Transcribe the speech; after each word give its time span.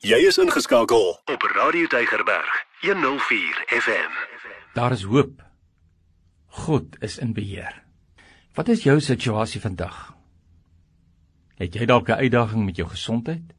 Jy 0.00 0.16
is 0.24 0.38
ingeskakel 0.40 1.10
op 1.28 1.42
Radio 1.52 1.84
Tygerberg 1.92 2.52
104 2.80 3.58
FM. 3.68 4.14
Daar 4.72 4.94
is 4.96 5.02
hoop. 5.04 5.42
God 6.46 6.96
is 7.04 7.18
in 7.20 7.34
beheer. 7.36 7.82
Wat 8.56 8.72
is 8.72 8.86
jou 8.88 8.96
situasie 9.04 9.60
vandag? 9.60 10.14
Het 11.60 11.76
jy 11.76 11.84
dalk 11.84 12.08
'n 12.08 12.24
uitdaging 12.24 12.64
met 12.64 12.80
jou 12.80 12.88
gesondheid? 12.88 13.52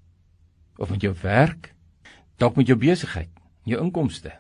Of 0.78 0.90
met 0.90 1.02
jou 1.02 1.14
werk? 1.22 1.76
Dalk 2.38 2.56
met 2.56 2.68
jou 2.68 2.80
besigheid, 2.80 3.30
jou 3.64 3.82
inkomste? 3.82 4.34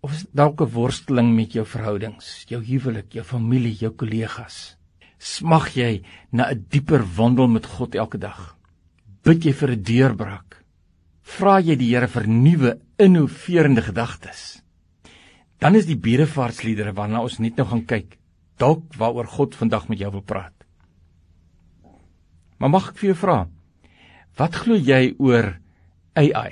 Of 0.00 0.12
is 0.12 0.26
dalk 0.30 0.60
'n 0.60 0.70
worsteling 0.70 1.34
met 1.34 1.52
jou 1.52 1.66
verhoudings, 1.66 2.44
jou 2.46 2.62
huwelik, 2.62 3.12
jou 3.12 3.24
familie, 3.24 3.74
jou 3.74 3.90
kollegas? 3.90 4.76
Smag 5.18 5.74
jy 5.74 6.04
na 6.30 6.50
'n 6.50 6.66
dieper 6.68 7.02
wandel 7.14 7.48
met 7.48 7.66
God 7.66 7.94
elke 7.94 8.18
dag? 8.18 8.56
Bid 9.22 9.42
jy 9.42 9.52
vir 9.52 9.70
'n 9.70 9.82
deurbraak? 9.82 10.63
Vra 11.24 11.56
jy 11.64 11.76
die 11.80 11.88
Here 11.94 12.08
vir 12.10 12.26
nuwe, 12.28 12.74
innoverende 13.00 13.82
gedagtes? 13.82 14.60
Dan 15.58 15.78
is 15.78 15.88
die 15.88 15.96
bedevaartsliedere 15.96 16.92
waarna 16.92 17.22
ons 17.24 17.38
net 17.40 17.56
nou 17.56 17.64
gaan 17.70 17.84
kyk, 17.88 18.18
dalk 18.60 18.92
waaroor 19.00 19.30
God 19.32 19.56
vandag 19.56 19.88
met 19.88 20.02
jou 20.02 20.10
wil 20.12 20.22
praat. 20.22 20.52
Maar 22.60 22.70
mag 22.70 22.90
ek 22.92 23.00
vir 23.00 23.10
jou 23.12 23.18
vra, 23.24 23.38
wat 24.38 24.58
glo 24.60 24.76
jy 24.76 25.14
oor 25.18 25.54
AI? 26.18 26.50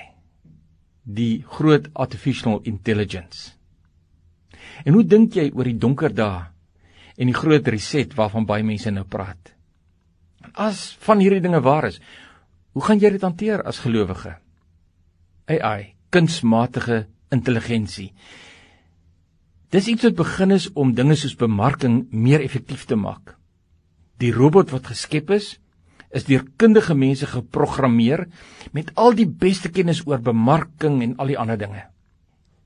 Die 1.05 1.43
groot 1.47 1.91
artificial 1.93 2.63
intelligence. 2.65 3.53
En 4.87 4.97
hoe 4.97 5.05
dink 5.07 5.37
jy 5.37 5.51
oor 5.53 5.69
die 5.69 5.79
donker 5.79 6.15
dae 6.15 6.49
en 7.19 7.29
die 7.29 7.37
groot 7.37 7.69
reset 7.69 8.17
waarvan 8.19 8.49
baie 8.49 8.65
mense 8.67 8.91
nou 8.91 9.05
praat? 9.05 9.53
As 10.57 10.93
van 11.05 11.21
hierdie 11.23 11.43
dinge 11.45 11.61
waar 11.63 11.91
is, 11.91 12.01
hoe 12.73 12.83
gaan 12.83 13.03
jy 13.03 13.13
dit 13.15 13.27
hanteer 13.27 13.63
as 13.69 13.83
gelowige? 13.85 14.39
AI, 15.51 15.95
kunsmatige 16.13 17.07
intelligensie. 17.33 18.13
Dis 19.73 19.89
iets 19.89 20.05
wat 20.05 20.19
begin 20.19 20.53
is 20.53 20.69
om 20.77 20.93
dinge 20.95 21.17
soos 21.17 21.35
bemarking 21.39 22.05
meer 22.13 22.45
effektief 22.45 22.85
te 22.87 22.97
maak. 22.97 23.37
Die 24.21 24.33
robot 24.35 24.71
wat 24.75 24.91
geskep 24.93 25.33
is, 25.33 25.57
is 26.13 26.27
deur 26.29 26.45
kundige 26.61 26.95
mense 26.95 27.27
geprogrammeer 27.27 28.27
met 28.77 28.93
al 29.01 29.17
die 29.17 29.27
beste 29.27 29.73
kennis 29.73 30.03
oor 30.07 30.21
bemarking 30.21 31.01
en 31.03 31.17
al 31.17 31.33
die 31.33 31.39
ander 31.41 31.59
dinge. 31.59 31.87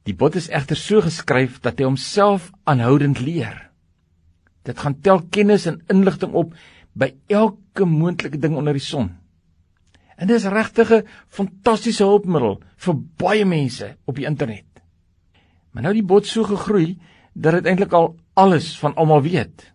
Die 0.06 0.14
bot 0.14 0.36
is 0.38 0.50
egter 0.50 0.78
so 0.78 1.02
geskryf 1.02 1.60
dat 1.62 1.78
hy 1.78 1.86
homself 1.86 2.50
aanhoudend 2.66 3.22
leer. 3.22 3.70
Dit 4.66 4.82
gaan 4.82 4.98
tel 5.02 5.22
kennis 5.30 5.66
en 5.70 5.80
inligting 5.92 6.34
op 6.34 6.54
by 6.98 7.12
elke 7.30 7.86
moontlike 7.86 8.38
ding 8.42 8.56
onder 8.58 8.74
die 8.74 8.82
son. 8.82 9.12
En 10.16 10.26
dis 10.26 10.44
regtig 10.44 10.90
'n 10.92 11.04
fantastiese 11.28 12.04
hulpmiddel 12.04 12.60
vir 12.76 12.94
baie 13.16 13.44
mense 13.44 13.96
op 14.04 14.16
die 14.16 14.26
internet. 14.26 14.64
Maar 15.72 15.82
nou 15.82 15.94
die 15.94 16.06
bot 16.06 16.26
so 16.26 16.44
gegroei 16.44 16.98
dat 17.34 17.52
dit 17.52 17.66
eintlik 17.66 17.92
al 17.92 18.16
alles 18.34 18.78
van 18.78 18.94
almal 18.94 19.22
weet. 19.22 19.72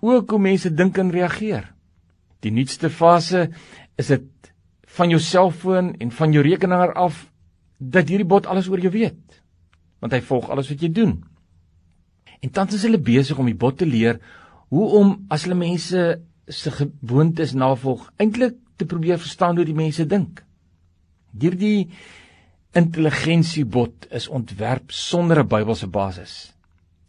Ook 0.00 0.30
hoe 0.30 0.38
mense 0.38 0.74
dink 0.74 0.98
en 0.98 1.10
reageer. 1.10 1.74
Die 2.40 2.50
nuutste 2.50 2.90
fase 2.90 3.50
is 3.96 4.06
dit 4.06 4.52
van 4.96 5.08
jou 5.08 5.20
selfoon 5.20 5.94
en 6.00 6.10
van 6.10 6.32
jou 6.32 6.42
rekenaar 6.44 6.92
af 6.92 7.30
dat 7.78 8.08
hierdie 8.08 8.28
bot 8.28 8.46
alles 8.46 8.68
oor 8.68 8.80
jou 8.80 8.92
weet. 8.92 9.42
Want 10.00 10.12
hy 10.12 10.20
volg 10.20 10.50
alles 10.50 10.68
wat 10.68 10.80
jy 10.80 10.90
doen. 10.92 11.24
En 12.40 12.50
tans 12.50 12.74
is 12.74 12.82
hulle 12.82 12.98
besig 12.98 13.38
om 13.38 13.46
die 13.46 13.58
bot 13.58 13.78
te 13.78 13.86
leer 13.86 14.18
hoe 14.72 14.88
om 14.98 15.14
as 15.28 15.44
hulle 15.44 15.58
mense 15.58 16.22
se 16.48 16.70
gewoontes 16.70 17.52
navolg, 17.54 18.08
eintlik 18.16 18.56
te 18.82 18.88
probeer 18.90 19.20
verstaan 19.22 19.56
hoe 19.56 19.68
die 19.68 19.76
mense 19.78 20.06
dink. 20.08 20.42
Hierdie 21.38 21.88
intelligensiebot 22.76 24.08
is 24.10 24.28
ontwerp 24.28 24.92
sonder 24.92 25.40
'n 25.40 25.48
Bybelse 25.48 25.86
basis. 25.86 26.52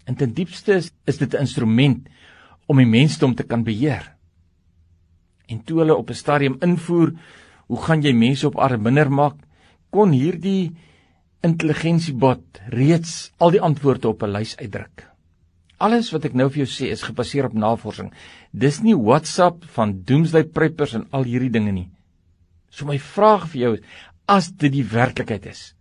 In 0.06 0.16
ten 0.16 0.34
diepste 0.34 0.76
is, 0.76 0.92
is 1.06 1.18
dit 1.18 1.34
'n 1.34 1.46
instrument 1.46 2.08
om 2.68 2.78
die 2.78 2.86
mensdom 2.86 3.36
te 3.36 3.44
kan 3.44 3.64
beheer. 3.64 4.16
En 5.48 5.64
toe 5.64 5.80
hulle 5.80 5.96
op 5.96 6.10
'n 6.10 6.14
stadium 6.14 6.58
invoer, 6.62 7.14
hoe 7.68 7.82
gaan 7.82 8.02
jy 8.02 8.14
mense 8.14 8.48
op 8.48 8.60
aarde 8.60 8.78
minder 8.78 9.12
maak? 9.12 9.36
Kon 9.90 10.12
hierdie 10.12 10.76
intelligensiebot 11.42 12.62
reeds 12.68 13.32
al 13.38 13.52
die 13.52 13.62
antwoorde 13.62 14.08
op 14.08 14.24
'n 14.24 14.32
lys 14.32 14.58
uitdruk. 14.58 15.13
Alles 15.84 16.12
wat 16.14 16.26
ek 16.30 16.38
nou 16.38 16.48
vir 16.50 16.64
jou 16.64 16.70
sê 16.72 16.90
is 16.94 17.04
gebaseer 17.04 17.50
op 17.50 17.58
navorsing. 17.60 18.14
Dis 18.52 18.80
nie 18.86 18.96
WhatsApp 18.96 19.66
van 19.76 19.98
doomsday 20.08 20.46
preppers 20.48 20.96
en 20.96 21.08
al 21.12 21.28
hierdie 21.28 21.52
dinge 21.52 21.74
nie. 21.76 21.90
So 22.72 22.88
my 22.88 22.98
vraag 22.98 23.50
vir 23.52 23.62
jou 23.62 23.74
is, 23.78 23.84
as 24.28 24.50
dit 24.56 24.72
die 24.72 24.86
werklikheid 24.88 25.46
is, 25.52 25.74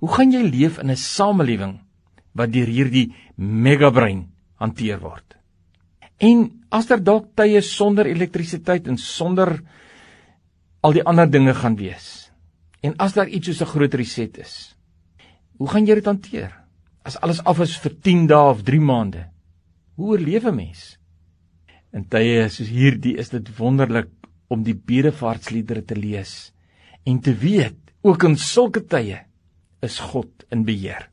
hoe 0.00 0.10
gaan 0.12 0.32
jy 0.32 0.42
leef 0.44 0.78
in 0.78 0.90
'n 0.90 0.96
samelewing 0.96 1.80
wat 2.34 2.52
deur 2.52 2.68
hierdie 2.68 3.14
megabrein 3.36 4.28
hanteer 4.60 5.00
word? 5.00 5.36
En 6.20 6.50
as 6.70 6.86
daar 6.86 7.00
dalk 7.00 7.32
tye 7.34 7.60
sonder 7.62 8.06
elektrisiteit 8.06 8.86
en 8.86 8.98
sonder 8.98 9.60
al 10.82 10.92
die 10.92 11.04
ander 11.04 11.26
dinge 11.26 11.54
gaan 11.54 11.76
wees. 11.76 12.30
En 12.82 12.94
as 12.98 13.12
daar 13.12 13.28
iets 13.28 13.46
soos 13.46 13.62
'n 13.62 13.72
groot 13.72 13.94
reset 13.94 14.38
is, 14.38 14.76
hoe 15.56 15.68
gaan 15.68 15.86
jy 15.86 15.94
dit 15.94 16.04
hanteer? 16.04 16.52
As 17.04 17.16
alles 17.16 17.44
af 17.44 17.60
is 17.60 17.78
vir 17.78 17.92
10 18.02 18.26
dae 18.26 18.50
of 18.50 18.62
3 18.62 18.80
maande, 18.80 19.29
hoe 20.00 20.16
oorleef 20.16 20.46
'n 20.48 20.56
mens? 20.56 20.96
In 21.92 22.06
tye 22.08 22.48
soos 22.48 22.70
hierdie 22.72 23.16
is 23.20 23.28
dit 23.28 23.46
wonderlik 23.58 24.08
om 24.48 24.62
die 24.64 24.74
bedevaartsliedere 24.74 25.84
te 25.84 25.96
lees 25.96 26.52
en 27.04 27.20
te 27.20 27.34
weet 27.34 27.92
ook 28.02 28.24
in 28.24 28.36
sulke 28.36 28.80
tye 28.80 29.20
is 29.82 29.98
God 29.98 30.44
in 30.50 30.64
beheer. 30.64 31.10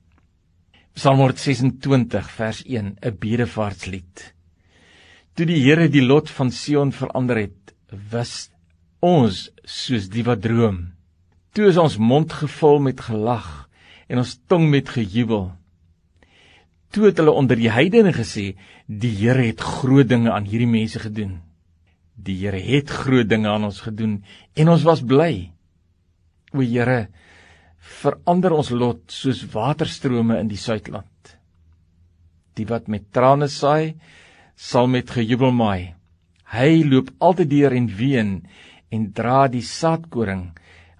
Psalm 0.95 1.19
126 1.19 2.29
vers 2.31 2.63
1, 2.65 2.97
'n 3.01 3.17
bedevaartslied. 3.19 4.33
Toe 5.35 5.45
die 5.45 5.61
Here 5.63 5.89
die 5.89 6.01
lot 6.01 6.29
van 6.29 6.51
Sion 6.51 6.91
verander 6.91 7.37
het, 7.37 7.75
was 8.11 8.49
ons 8.99 9.51
soos 9.63 10.09
die 10.09 10.23
wat 10.23 10.41
droom. 10.41 10.93
Toe 11.53 11.67
is 11.67 11.77
ons 11.77 11.97
mond 11.97 12.33
gevul 12.33 12.79
met 12.79 12.99
gelag 13.01 13.69
en 14.07 14.17
ons 14.17 14.39
tong 14.47 14.69
met 14.69 14.89
gejubel. 14.89 15.51
Toe 16.91 17.09
het 17.09 17.19
hulle 17.19 17.33
onder 17.35 17.59
die 17.59 17.71
heidene 17.71 18.13
gesê, 18.15 18.53
die 18.87 19.11
Here 19.19 19.43
het 19.43 19.61
groot 19.61 20.07
dinge 20.07 20.31
aan 20.31 20.47
hierdie 20.47 20.69
mense 20.69 21.01
gedoen. 21.03 21.41
Die 22.15 22.37
Here 22.39 22.59
het 22.63 22.89
groot 22.89 23.27
dinge 23.27 23.49
aan 23.51 23.67
ons 23.67 23.81
gedoen 23.85 24.21
en 24.55 24.71
ons 24.73 24.85
was 24.87 25.03
bly. 25.03 25.51
O 26.55 26.63
Here, 26.63 27.07
verander 28.01 28.55
ons 28.55 28.71
lot 28.71 29.03
soos 29.11 29.43
waterstrome 29.53 30.39
in 30.39 30.49
die 30.51 30.59
suidland. 30.59 31.35
Die 32.57 32.65
wat 32.65 32.87
met 32.89 33.11
trane 33.13 33.49
saai, 33.51 33.97
sal 34.55 34.87
met 34.89 35.11
gejubel 35.13 35.53
maai. 35.53 35.93
Hy 36.47 36.83
loop 36.87 37.11
altyd 37.19 37.51
deur 37.51 37.75
en 37.75 37.89
ween 37.99 38.31
en 38.89 39.09
dra 39.13 39.45
die 39.51 39.63
saadkoring. 39.65 40.49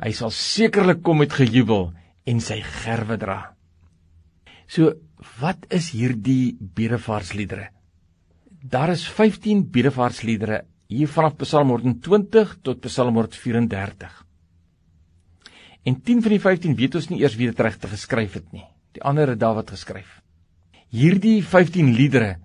Hy 0.03 0.11
sal 0.13 0.33
sekerlik 0.35 1.01
kom 1.01 1.23
met 1.23 1.33
gejubel 1.33 1.89
en 2.27 2.43
sy 2.43 2.59
gerwe 2.61 3.17
dra. 3.17 3.39
So 4.67 4.91
wat 5.39 5.66
is 5.73 5.91
hierdie 5.95 6.57
bedevaartsliedere? 6.59 7.69
Daar 8.61 8.91
is 8.94 9.07
15 9.07 9.69
bedevaartsliedere 9.72 10.63
hier 10.88 11.09
vanaf 11.11 11.35
Psalm 11.41 11.73
120 11.73 12.57
tot 12.63 12.81
Psalm 12.85 13.16
134. 13.19 14.23
En 15.88 16.01
10 16.01 16.22
van 16.22 16.35
die 16.35 16.41
15 16.44 16.75
weet 16.75 16.95
ons 17.00 17.09
nie 17.11 17.22
eers 17.22 17.38
wie 17.39 17.50
dit 17.50 17.59
regtig 17.59 17.94
geskryf 17.94 18.35
het 18.39 18.51
nie. 18.55 18.66
Die 18.95 19.03
ander 19.03 19.29
het 19.31 19.39
Dawid 19.39 19.72
geskryf. 19.72 20.22
Hierdie 20.91 21.41
15 21.44 21.94
liedere 21.95 22.38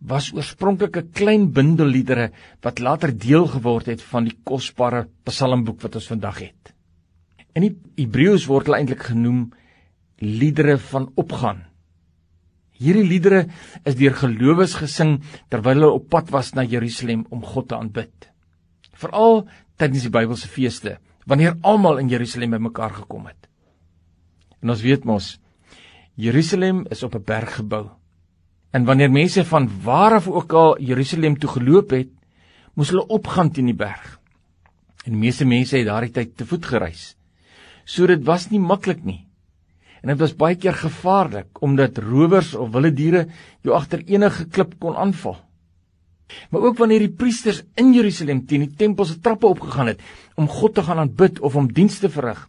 was 0.00 0.32
oorspronklik 0.32 0.96
'n 0.96 1.10
klein 1.12 1.52
bundel 1.52 1.86
liedere 1.86 2.30
wat 2.62 2.78
later 2.78 3.12
deel 3.12 3.46
geword 3.46 3.86
het 3.86 4.02
van 4.02 4.24
die 4.24 4.36
kosbare 4.44 5.08
Psalmboek 5.24 5.80
wat 5.80 5.94
ons 5.94 6.06
vandag 6.06 6.38
het. 6.38 6.74
In 7.54 7.62
die 7.62 7.76
Hebreëus 7.96 8.46
word 8.46 8.66
hulle 8.66 8.78
eintlik 8.78 9.02
genoem 9.02 9.52
liedere 10.18 10.78
van 10.78 11.12
opgaan. 11.16 11.64
Hierdie 12.76 13.06
liedere 13.08 13.46
is 13.84 13.96
deur 13.96 14.14
gelowiges 14.16 14.76
gesing 14.82 15.18
terwyl 15.48 15.80
hulle 15.80 15.98
op 15.98 16.08
pad 16.12 16.30
was 16.34 16.52
na 16.54 16.64
Jerusalem 16.64 17.24
om 17.30 17.44
God 17.44 17.70
te 17.70 17.76
aanbid. 17.76 18.28
Veral 18.96 19.46
tydens 19.80 20.06
die 20.06 20.12
Bybelse 20.12 20.48
feeste, 20.48 20.96
wanneer 21.26 21.56
almal 21.62 22.00
in 22.00 22.08
Jerusalem 22.08 22.56
bymekaar 22.56 22.94
gekom 23.02 23.26
het. 23.28 23.48
En 24.62 24.72
ons 24.72 24.82
weet 24.84 25.04
mos 25.04 25.36
Jerusalem 26.16 26.86
is 26.90 27.02
op 27.02 27.14
'n 27.14 27.24
berg 27.24 27.56
gebou. 27.56 27.90
En 28.72 28.84
wanneer 28.84 29.10
mense 29.10 29.44
van 29.44 29.68
waar 29.82 30.12
af 30.12 30.28
ook 30.28 30.52
al 30.52 30.80
Jerusalem 30.80 31.38
toe 31.38 31.50
geloop 31.50 31.90
het, 31.90 32.08
moes 32.74 32.88
hulle 32.88 33.06
opgaan 33.06 33.50
teen 33.50 33.66
die 33.66 33.74
berg. 33.74 34.20
En 35.04 35.12
die 35.12 35.20
meeste 35.20 35.44
mense 35.44 35.76
het 35.76 35.86
daardie 35.86 36.12
tyd 36.12 36.36
te 36.36 36.46
voet 36.46 36.64
gereis. 36.64 37.16
So 37.84 38.06
dit 38.06 38.24
was 38.24 38.50
nie 38.50 38.60
maklik 38.60 39.04
nie. 39.04 39.25
En 40.02 40.12
dit 40.12 40.20
was 40.20 40.36
baie 40.36 40.56
keer 40.60 40.76
gevaarlik 40.76 41.62
omdat 41.64 41.98
rowers 41.98 42.54
of 42.54 42.70
wilde 42.74 42.92
diere 42.92 43.26
jou 43.64 43.74
agter 43.76 44.02
enige 44.06 44.46
klip 44.48 44.76
kon 44.78 44.96
aanval. 44.96 45.38
Maar 46.50 46.60
ook 46.60 46.78
wanneer 46.78 47.04
die 47.04 47.14
priesters 47.14 47.62
in 47.78 47.92
Jerusalem 47.94 48.42
teen 48.46 48.66
die 48.66 48.76
tempel 48.78 49.06
se 49.06 49.20
trappe 49.22 49.46
opgegaan 49.46 49.92
het 49.92 50.02
om 50.34 50.48
God 50.50 50.74
te 50.74 50.82
gaan 50.82 50.98
aanbid 50.98 51.40
of 51.40 51.56
om 51.56 51.70
dienste 51.72 52.08
te 52.08 52.12
verrig, 52.12 52.40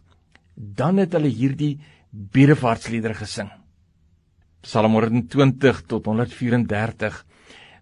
dan 0.54 0.98
het 0.98 1.14
hulle 1.14 1.30
hierdie 1.30 1.78
bedevaartsliedere 2.10 3.14
gesing. 3.14 3.50
Psalm 4.66 4.96
120 4.98 5.84
tot 5.86 6.08
134 6.10 7.24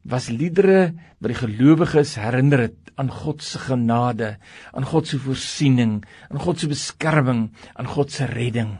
was 0.06 0.28
liedere 0.28 0.92
wat 1.18 1.32
die 1.32 1.40
gelowiges 1.40 2.16
herinner 2.20 2.66
het 2.68 2.92
aan 2.96 3.10
God 3.12 3.42
se 3.44 3.58
genade, 3.60 4.36
aan 4.72 4.84
God 4.88 5.08
se 5.08 5.18
voorsiening, 5.20 5.98
aan 6.30 6.40
God 6.40 6.60
se 6.60 6.68
beskerming, 6.68 7.48
aan 7.74 7.88
God 7.88 8.12
se 8.12 8.28
redding. 8.28 8.76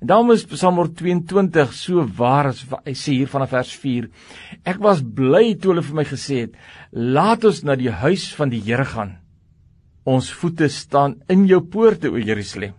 En 0.00 0.10
daarom 0.10 0.32
is 0.34 0.44
Psalm 0.44 0.80
22 0.94 1.72
so 1.72 2.04
waar 2.18 2.50
as 2.52 2.64
hy 2.84 2.94
sê 2.94 3.20
hier 3.20 3.30
vanaf 3.30 3.54
vers 3.54 3.72
4. 3.82 4.08
Ek 4.64 4.80
was 4.84 5.00
bly 5.02 5.54
toe 5.54 5.72
hulle 5.72 5.84
vir 5.86 6.00
my 6.00 6.04
gesê 6.04 6.40
het: 6.46 6.56
"Laat 6.92 7.44
ons 7.44 7.62
na 7.64 7.76
die 7.76 7.90
huis 7.90 8.32
van 8.34 8.50
die 8.52 8.60
Here 8.60 8.84
gaan." 8.84 9.16
Ons 10.04 10.30
voete 10.30 10.68
staan 10.68 11.16
in 11.28 11.46
jou 11.46 11.60
poorte, 11.60 12.08
o 12.08 12.18
Jerusalem. 12.18 12.74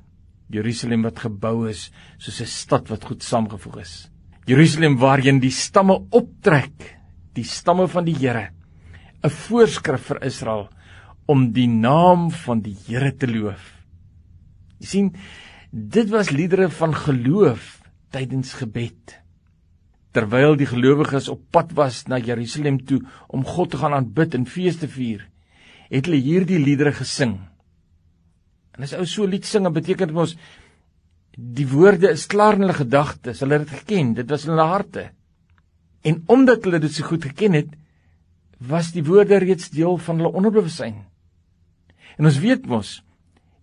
Jerusalem 0.50 1.04
wat 1.04 1.20
gebou 1.20 1.68
is 1.70 1.92
soos 2.18 2.42
'n 2.42 2.46
stad 2.46 2.90
wat 2.90 3.04
goed 3.04 3.24
saamgevoeg 3.24 3.82
is. 3.82 4.10
Jerusalem 4.48 4.98
waarheen 4.98 5.40
die 5.40 5.52
stamme 5.52 6.08
optrek, 6.12 6.96
die 7.34 7.44
stamme 7.44 7.88
van 7.88 8.06
die 8.06 8.16
Here, 8.16 8.52
'n 9.24 9.30
voorskrif 9.30 10.08
vir 10.08 10.24
Israel 10.24 10.70
om 11.28 11.52
die 11.52 11.68
naam 11.68 12.32
van 12.32 12.62
die 12.62 12.76
Here 12.88 13.12
te 13.12 13.28
loof. 13.28 13.84
Jy 14.80 14.88
sien, 14.88 15.16
Dit 15.72 16.10
was 16.10 16.30
liedere 16.30 16.70
van 16.70 16.96
geloof 16.96 17.82
tydens 18.10 18.54
gebed. 18.54 19.18
Terwyl 20.16 20.56
die 20.56 20.70
gelowiges 20.70 21.28
op 21.30 21.42
pad 21.52 21.74
was 21.76 22.06
na 22.08 22.18
Jerusalem 22.18 22.80
toe 22.86 23.02
om 23.28 23.44
God 23.46 23.74
te 23.74 23.78
gaan 23.82 23.94
aanbid 23.94 24.34
en 24.34 24.48
feeste 24.48 24.88
vier, 24.88 25.28
het 25.92 26.08
hulle 26.08 26.22
hierdie 26.24 26.60
liedere 26.60 26.94
gesing. 26.96 27.36
En 28.78 28.86
as 28.88 28.96
ou 28.96 29.06
so 29.06 29.28
lied 29.28 29.46
sing, 29.46 29.68
beteken 29.74 30.08
dit 30.08 30.16
mos 30.16 30.38
die 31.38 31.68
woorde 31.70 32.10
is 32.10 32.26
klaar 32.26 32.56
in 32.58 32.64
hulle 32.66 32.78
gedagtes, 32.78 33.44
hulle 33.44 33.60
het 33.60 33.68
dit 33.68 33.82
geken, 33.84 34.16
dit 34.18 34.30
was 34.32 34.48
in 34.48 34.56
hulle 34.56 34.70
harte. 34.72 35.04
En 36.02 36.24
omdat 36.34 36.64
hulle 36.66 36.80
dit 36.82 36.96
so 36.96 37.06
goed 37.06 37.28
geken 37.28 37.60
het, 37.60 37.76
was 38.58 38.90
die 38.96 39.04
woorde 39.06 39.38
reeds 39.44 39.70
deel 39.70 40.00
van 40.02 40.18
hulle 40.18 40.34
onderbewussyn. 40.34 40.96
En 42.18 42.26
ons 42.26 42.40
weet 42.42 42.66
mos, 42.66 42.96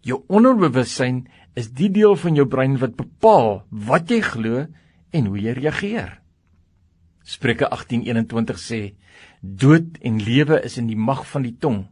jou 0.06 0.20
onderbewussyn 0.30 1.24
is 1.54 1.70
die 1.70 1.90
deel 1.94 2.16
van 2.18 2.34
jou 2.34 2.46
brein 2.50 2.76
wat 2.82 2.96
bepaal 2.98 3.62
wat 3.70 4.10
jy 4.10 4.20
glo 4.26 4.66
en 5.14 5.30
hoe 5.30 5.38
jy 5.38 5.54
reageer. 5.54 6.10
Spreuke 7.24 7.70
18:21 7.70 8.58
sê: 8.58 8.80
Dood 9.40 9.98
en 10.02 10.18
lewe 10.20 10.60
is 10.64 10.76
in 10.78 10.90
die 10.90 10.98
mag 10.98 11.24
van 11.26 11.42
die 11.46 11.56
tong. 11.58 11.86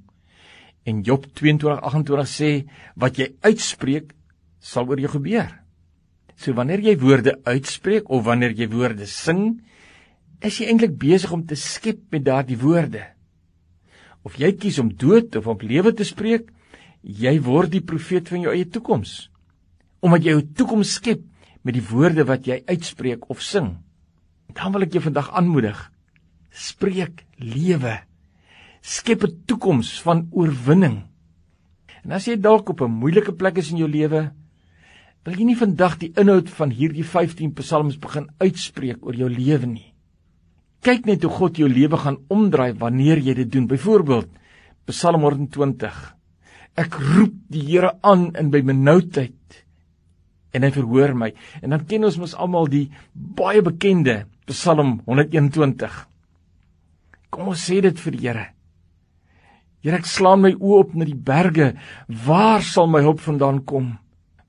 En 0.84 1.02
Job 1.02 1.26
22:28 1.38 2.26
sê: 2.26 2.50
Wat 2.96 3.18
jy 3.18 3.32
uitspreek, 3.40 4.12
sal 4.60 4.88
oor 4.88 4.98
jou 5.00 5.08
gebeur. 5.08 5.62
So 6.36 6.52
wanneer 6.52 6.80
jy 6.80 6.98
woorde 6.98 7.38
uitspreek 7.44 8.10
of 8.10 8.24
wanneer 8.24 8.50
jy 8.50 8.68
woorde 8.68 9.06
sing, 9.06 9.62
is 10.42 10.58
jy 10.58 10.66
eintlik 10.66 10.98
besig 10.98 11.32
om 11.32 11.46
te 11.46 11.54
skep 11.54 12.10
met 12.10 12.24
daardie 12.24 12.58
woorde. 12.58 13.06
Of 14.24 14.38
jy 14.38 14.52
kies 14.52 14.78
om 14.78 14.90
dood 14.90 15.36
of 15.36 15.46
om 15.46 15.58
lewe 15.62 15.92
te 15.94 16.04
spreek, 16.04 16.50
jy 17.02 17.40
word 17.40 17.70
die 17.70 17.82
profeet 17.82 18.28
van 18.28 18.42
jou 18.42 18.54
eie 18.54 18.66
toekoms 18.66 19.31
omdat 20.02 20.26
jy 20.26 20.34
jou 20.34 20.44
toekoms 20.58 20.96
skep 20.98 21.22
met 21.62 21.76
die 21.78 21.84
woorde 21.86 22.26
wat 22.26 22.46
jy 22.46 22.58
uitspreek 22.66 23.28
of 23.30 23.42
sing. 23.42 23.76
Dan 24.52 24.74
wil 24.74 24.84
ek 24.84 24.96
jou 24.96 25.04
vandag 25.04 25.30
aanmoedig. 25.30 25.78
Spreek 26.50 27.24
lewe. 27.38 28.02
Skep 28.82 29.24
'n 29.24 29.44
toekoms 29.46 30.02
van 30.02 30.28
oorwinning. 30.32 31.06
En 32.04 32.12
as 32.12 32.26
jy 32.26 32.36
dalk 32.36 32.68
op 32.68 32.80
'n 32.82 32.90
moeilike 32.90 33.32
plek 33.32 33.58
is 33.58 33.70
in 33.70 33.78
jou 33.78 33.88
lewe, 33.88 34.32
wil 35.24 35.34
jy 35.34 35.44
nie 35.44 35.56
vandag 35.56 35.98
die 35.98 36.12
inhoud 36.16 36.50
van 36.50 36.70
hierdie 36.70 37.04
15 37.04 37.54
psalms 37.54 37.96
begin 37.96 38.28
uitspreek 38.38 39.06
oor 39.06 39.14
jou 39.14 39.28
lewe 39.30 39.66
nie. 39.66 39.94
Kyk 40.82 41.06
net 41.06 41.22
hoe 41.22 41.30
God 41.30 41.56
jou 41.56 41.68
lewe 41.68 41.96
gaan 41.96 42.18
omdraai 42.28 42.72
wanneer 42.72 43.18
jy 43.18 43.34
dit 43.34 43.52
doen. 43.52 43.66
Byvoorbeeld, 43.66 44.28
Psalm 44.86 45.22
120. 45.22 46.16
Ek 46.74 46.94
roep 46.94 47.34
die 47.48 47.62
Here 47.62 47.92
aan 48.02 48.34
in 48.34 48.50
my 48.50 48.72
noudheid 48.72 49.32
en 50.52 50.66
hy 50.66 50.70
verhoor 50.72 51.14
my. 51.16 51.32
En 51.64 51.74
dan 51.74 51.84
ken 51.88 52.06
ons 52.08 52.18
mos 52.20 52.34
almal 52.36 52.68
die 52.70 52.86
baie 53.12 53.62
bekende 53.64 54.22
Psalm 54.50 55.00
121. 55.06 55.94
Kom 57.32 57.52
ons 57.52 57.68
sê 57.68 57.80
dit 57.84 58.02
vir 58.04 58.16
die 58.16 58.26
Here. 58.26 58.46
Here, 59.82 59.98
ek 59.98 60.06
slaan 60.06 60.44
my 60.44 60.52
oë 60.54 60.80
op 60.84 60.92
na 60.94 61.06
die 61.08 61.18
berge. 61.18 61.72
Waar 62.06 62.62
sal 62.62 62.90
my 62.90 63.00
hulp 63.02 63.22
vandaan 63.24 63.62
kom? 63.66 63.96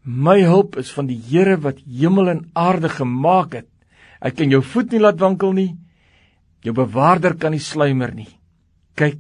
My 0.04 0.42
hulp 0.44 0.76
is 0.78 0.92
van 0.94 1.08
die 1.10 1.18
Here 1.18 1.56
wat 1.64 1.80
hemel 1.88 2.34
en 2.34 2.44
aarde 2.60 2.92
gemaak 2.92 3.56
het. 3.62 3.70
Hy 4.24 4.32
kan 4.36 4.52
jou 4.52 4.62
voet 4.64 4.92
nie 4.92 5.02
laat 5.02 5.20
wankel 5.20 5.56
nie. 5.56 5.72
Jou 6.64 6.76
bewaarder 6.76 7.36
kan 7.40 7.56
nie 7.56 7.64
sluimer 7.64 8.14
nie. 8.16 8.30
Kyk, 8.96 9.20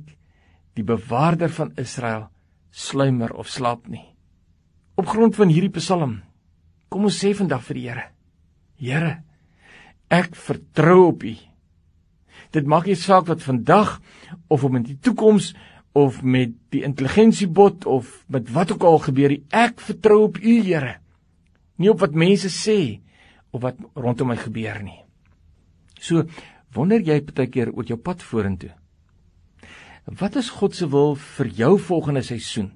die 0.78 0.86
bewaarder 0.86 1.52
van 1.52 1.74
Israel 1.82 2.30
sluimer 2.74 3.34
of 3.38 3.50
slaap 3.52 3.88
nie. 3.88 4.06
Op 4.98 5.10
grond 5.10 5.36
van 5.38 5.52
hierdie 5.52 5.74
Psalm 5.80 6.22
Kom 6.94 7.08
ons 7.10 7.16
sê 7.18 7.32
vandag 7.34 7.64
vir 7.66 7.80
die 7.80 7.88
Here. 7.88 8.04
Here, 8.78 9.14
ek 10.14 10.36
vertrou 10.38 11.08
op 11.08 11.24
U. 11.26 11.32
Dit 12.54 12.68
maak 12.70 12.86
nie 12.86 12.98
saak 13.00 13.26
wat 13.32 13.42
vandag 13.42 13.96
of 14.54 14.66
om 14.68 14.78
in 14.78 14.86
die 14.86 15.00
toekoms 15.02 15.56
of 15.98 16.20
met 16.22 16.54
die 16.74 16.84
intelligensiebot 16.86 17.88
of 17.90 18.20
met 18.30 18.52
wat 18.54 18.76
ook 18.76 18.86
al 18.86 19.02
gebeur. 19.08 19.34
Ek 19.50 19.82
vertrou 19.82 20.20
op 20.28 20.38
U, 20.38 20.54
Here. 20.62 21.00
Nie 21.82 21.90
op 21.90 22.04
wat 22.06 22.14
mense 22.14 22.54
sê 22.54 22.78
of 23.50 23.66
wat 23.66 23.82
rondom 23.98 24.30
my 24.30 24.38
gebeur 24.38 24.78
nie. 24.86 25.02
So 25.98 26.28
wonder 26.78 27.02
jy 27.02 27.24
partykeer 27.26 27.74
oor 27.74 27.90
jou 27.90 27.98
pad 27.98 28.22
vorentoe. 28.22 28.70
Wat 30.06 30.38
is 30.38 30.54
God 30.62 30.78
se 30.78 30.86
wil 30.94 31.16
vir 31.18 31.50
jou 31.58 31.74
volgende 31.90 32.22
seisoen? 32.22 32.70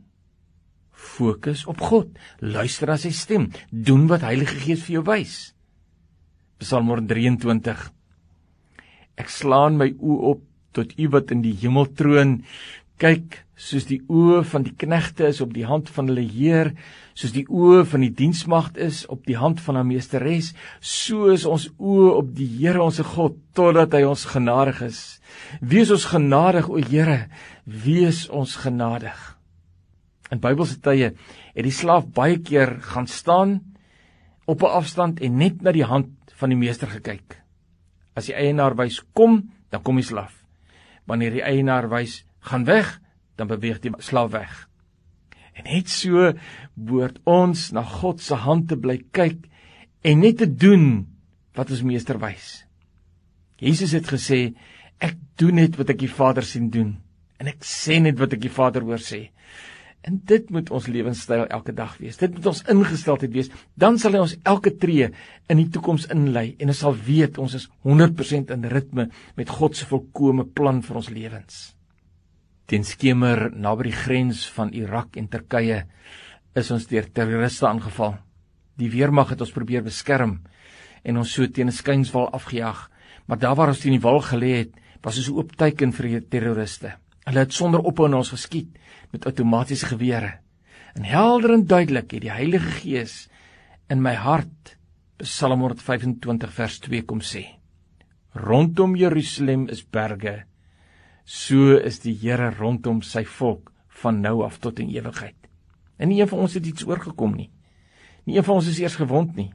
Fokus 0.97 1.65
op 1.69 1.81
God. 1.81 2.09
Luister 2.41 2.89
na 2.89 2.97
sy 2.97 3.13
stem. 3.13 3.51
Doen 3.69 4.07
wat 4.09 4.25
Heilige 4.25 4.57
Gees 4.63 4.83
vir 4.87 4.97
jou 4.97 5.05
wys. 5.07 5.37
Psalm 6.57 6.89
23. 6.89 7.85
Ek 9.17 9.29
slaan 9.29 9.77
my 9.77 9.91
oë 9.93 10.33
op 10.33 10.43
tot 10.77 10.93
U 10.97 11.09
wat 11.13 11.33
in 11.33 11.43
die 11.45 11.55
hemel 11.61 11.87
troon. 11.97 12.39
Kyk, 12.97 13.43
soos 13.53 13.85
die 13.89 13.99
oë 14.09 14.41
van 14.49 14.65
die 14.65 14.73
knegte 14.77 15.27
is 15.29 15.41
op 15.41 15.53
die 15.53 15.65
hand 15.69 15.89
van 15.93 16.09
hulle 16.09 16.25
Heer, 16.25 16.71
soos 17.17 17.33
die 17.35 17.45
oë 17.45 17.83
van 17.89 18.01
die 18.05 18.13
diensmagd 18.13 18.77
is 18.81 19.03
op 19.13 19.25
die 19.29 19.37
hand 19.37 19.61
van 19.61 19.77
haar 19.77 19.85
meesteres, 19.85 20.51
so 20.81 21.29
is 21.33 21.45
ons 21.45 21.69
oë 21.77 22.11
op 22.17 22.33
die 22.37 22.49
Here 22.57 22.81
ons 22.81 23.01
God 23.13 23.37
totdat 23.57 23.93
hy 23.93 24.01
ons 24.09 24.25
genadig 24.33 24.81
is. 24.89 25.01
Wees 25.61 25.93
ons 25.93 26.09
genadig 26.09 26.69
o 26.69 26.81
Here, 26.81 27.27
wees 27.65 28.25
ons 28.33 28.57
genadig. 28.65 29.36
In 30.31 30.41
Bybelse 30.43 30.79
tye 30.83 31.13
het 31.13 31.65
die 31.65 31.73
slaaf 31.73 32.07
baie 32.15 32.39
keer 32.43 32.77
gaan 32.93 33.07
staan 33.07 33.59
op 34.47 34.63
'n 34.63 34.75
afstand 34.79 35.19
en 35.19 35.37
net 35.37 35.61
na 35.61 35.71
die 35.71 35.87
hand 35.87 36.09
van 36.35 36.49
die 36.49 36.57
meester 36.57 36.87
gekyk. 36.87 37.41
As 38.15 38.25
die 38.25 38.35
eienaar 38.35 38.75
wys 38.75 39.01
kom, 39.13 39.51
dan 39.69 39.81
kom 39.81 39.95
die 39.95 40.05
slaaf. 40.05 40.43
Wanneer 41.05 41.31
die 41.31 41.43
eienaar 41.43 41.89
wys 41.89 42.25
gaan 42.39 42.65
weg, 42.65 42.99
dan 43.35 43.47
beweeg 43.47 43.79
die 43.79 43.91
slaaf 43.97 44.31
weg. 44.31 44.67
En 45.53 45.63
net 45.63 45.89
so 45.89 46.33
behoort 46.75 47.19
ons 47.25 47.71
na 47.71 47.83
God 47.83 48.21
se 48.21 48.35
hand 48.35 48.67
te 48.69 48.77
bly 48.77 48.99
kyk 49.11 49.47
en 50.01 50.19
net 50.19 50.37
te 50.37 50.55
doen 50.55 51.07
wat 51.57 51.71
ons 51.73 51.81
meester 51.81 52.19
wys. 52.19 52.65
Jesus 53.57 53.91
het 53.91 54.05
gesê, 54.05 54.53
ek 55.01 55.17
doen 55.37 55.55
net 55.55 55.77
wat 55.77 55.89
ek 55.89 55.99
die 55.99 56.11
Vader 56.11 56.45
sien 56.45 56.69
doen 56.69 56.97
en 57.37 57.47
ek 57.47 57.65
sê 57.65 57.99
net 58.01 58.17
wat 58.19 58.33
ek 58.33 58.41
die 58.41 58.53
Vader 58.53 58.85
hoor 58.85 59.01
sê. 59.01 59.27
En 60.05 60.19
dit 60.29 60.49
moet 60.53 60.69
ons 60.71 60.87
lewenstyl 60.87 61.47
elke 61.47 61.73
dag 61.75 61.97
wees. 61.97 62.17
Dit 62.17 62.35
moet 62.35 62.45
ons 62.45 62.61
ingesteldheid 62.71 63.33
wees. 63.33 63.49
Dan 63.75 63.97
sal 63.99 64.15
hy 64.15 64.21
ons 64.23 64.35
elke 64.47 64.75
tree 64.79 65.09
in 65.49 65.61
die 65.61 65.69
toekoms 65.73 66.07
inlei 66.13 66.55
en 66.59 66.71
ons 66.71 66.83
sal 66.83 66.95
weet 66.95 67.39
ons 67.41 67.57
is 67.57 67.67
100% 67.87 68.53
in 68.55 68.69
ritme 68.71 69.09
met 69.35 69.49
God 69.49 69.75
se 69.75 69.87
volkomme 69.89 70.45
plan 70.45 70.83
vir 70.85 71.01
ons 71.01 71.09
lewens. 71.11 71.57
Teen 72.67 72.83
skemer 72.83 73.47
naby 73.55 73.89
die 73.89 73.95
grens 73.95 74.45
van 74.51 74.73
Irak 74.75 75.17
en 75.19 75.29
Turkye 75.31 75.83
is 76.57 76.71
ons 76.73 76.87
deur 76.89 77.07
terroriste 77.13 77.67
aangeval. 77.69 78.17
Die 78.77 78.91
weermag 78.93 79.33
het 79.33 79.41
ons 79.41 79.53
probeer 79.55 79.85
beskerm 79.85 80.39
en 81.07 81.19
ons 81.21 81.31
so 81.31 81.47
teen 81.47 81.67
'n 81.67 81.71
skynswal 81.71 82.29
afgejaag, 82.33 82.89
maar 83.27 83.39
daar 83.39 83.55
waar 83.55 83.69
ons 83.69 83.79
teen 83.79 83.95
die 83.95 84.03
wal 84.03 84.21
gelê 84.21 84.51
het, 84.57 84.71
was 85.01 85.17
ons 85.17 85.29
oop 85.29 85.55
teiken 85.55 85.91
vir 85.93 86.07
die 86.07 86.21
terroriste. 86.21 86.97
Hulle 87.27 87.43
het 87.43 87.55
sonder 87.55 87.83
ophou 87.83 88.07
na 88.07 88.21
ons 88.21 88.31
geskiet 88.31 88.77
met 89.11 89.25
outomatiese 89.27 89.89
gewere. 89.91 90.37
En 90.95 91.03
helder 91.03 91.57
en 91.57 91.65
duidelik 91.67 92.13
het 92.15 92.23
die 92.23 92.31
Heilige 92.31 92.71
Gees 92.79 93.25
in 93.91 93.99
my 94.01 94.15
hart 94.15 94.77
Psalm 95.19 95.63
125 95.65 96.53
vers 96.53 96.77
2 96.85 97.03
kom 97.09 97.19
sê. 97.25 97.43
Rondom 98.37 98.95
Jerusalem 98.95 99.65
is 99.73 99.81
berge, 99.83 100.45
so 101.25 101.75
is 101.75 101.99
die 102.03 102.13
Here 102.21 102.51
rondom 102.53 103.01
sy 103.01 103.25
volk 103.25 103.73
van 104.03 104.21
nou 104.21 104.43
af 104.45 104.59
tot 104.63 104.79
in 104.79 104.93
ewigheid. 104.93 105.35
En 105.97 106.11
nie 106.13 106.21
een 106.21 106.29
van 106.29 106.45
ons 106.45 106.53
het 106.53 106.65
iets 106.69 106.85
oorgekom 106.85 107.33
nie. 107.35 107.49
Nie 108.29 108.37
een 108.37 108.45
van 108.45 108.61
ons 108.61 108.69
is 108.69 108.79
eers 108.79 108.99
gewond 109.01 109.35
nie. 109.35 109.49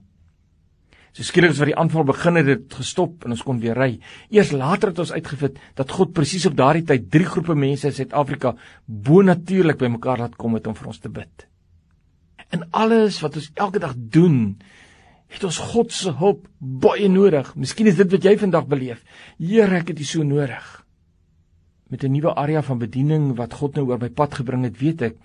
So 1.13 1.27
skielik 1.29 1.53
as 1.53 1.61
wat 1.61 1.69
die 1.69 1.77
aanval 1.77 2.07
begin 2.09 2.39
het, 2.41 2.47
het 2.49 2.75
gestop 2.79 3.27
en 3.27 3.35
ons 3.35 3.45
kon 3.45 3.59
weer 3.61 3.77
ry. 3.77 3.91
Eers 4.33 4.53
later 4.57 4.93
het 4.93 5.01
ons 5.03 5.13
uitgevind 5.13 5.59
dat 5.77 5.91
God 5.93 6.15
presies 6.17 6.47
op 6.49 6.57
daardie 6.57 6.87
tyd 6.89 7.11
drie 7.13 7.29
groepe 7.29 7.57
mense 7.59 7.91
in 7.91 7.97
Suid-Afrika 7.97 8.55
bonatuurlik 8.87 9.81
bymekaar 9.83 10.25
laat 10.25 10.39
kom 10.41 10.57
het 10.57 10.71
om 10.71 10.77
vir 10.79 10.89
ons 10.89 11.03
te 11.03 11.13
bid. 11.13 11.47
En 12.53 12.65
alles 12.73 13.21
wat 13.21 13.37
ons 13.37 13.51
elke 13.61 13.81
dag 13.83 13.93
doen, 13.97 14.57
het 15.33 15.45
ons 15.45 15.61
God 15.73 15.93
se 15.93 16.13
hulp 16.17 16.47
baie 16.59 17.09
nodig. 17.09 17.55
Miskien 17.61 17.89
is 17.93 18.01
dit 18.01 18.09
wat 18.13 18.25
jy 18.25 18.35
vandag 18.41 18.69
beleef. 18.69 19.05
Here, 19.41 19.81
ek 19.81 19.93
het 19.93 20.01
U 20.01 20.09
so 20.09 20.25
nodig. 20.25 20.65
Met 21.93 22.05
'n 22.05 22.13
nuwe 22.13 22.35
area 22.35 22.63
van 22.63 22.79
bediening 22.79 23.37
wat 23.37 23.55
God 23.55 23.77
nou 23.77 23.89
oor 23.89 23.99
my 23.99 24.09
pad 24.09 24.35
gebring 24.35 24.65
het, 24.65 24.81
weet 24.81 25.03
ek 25.03 25.17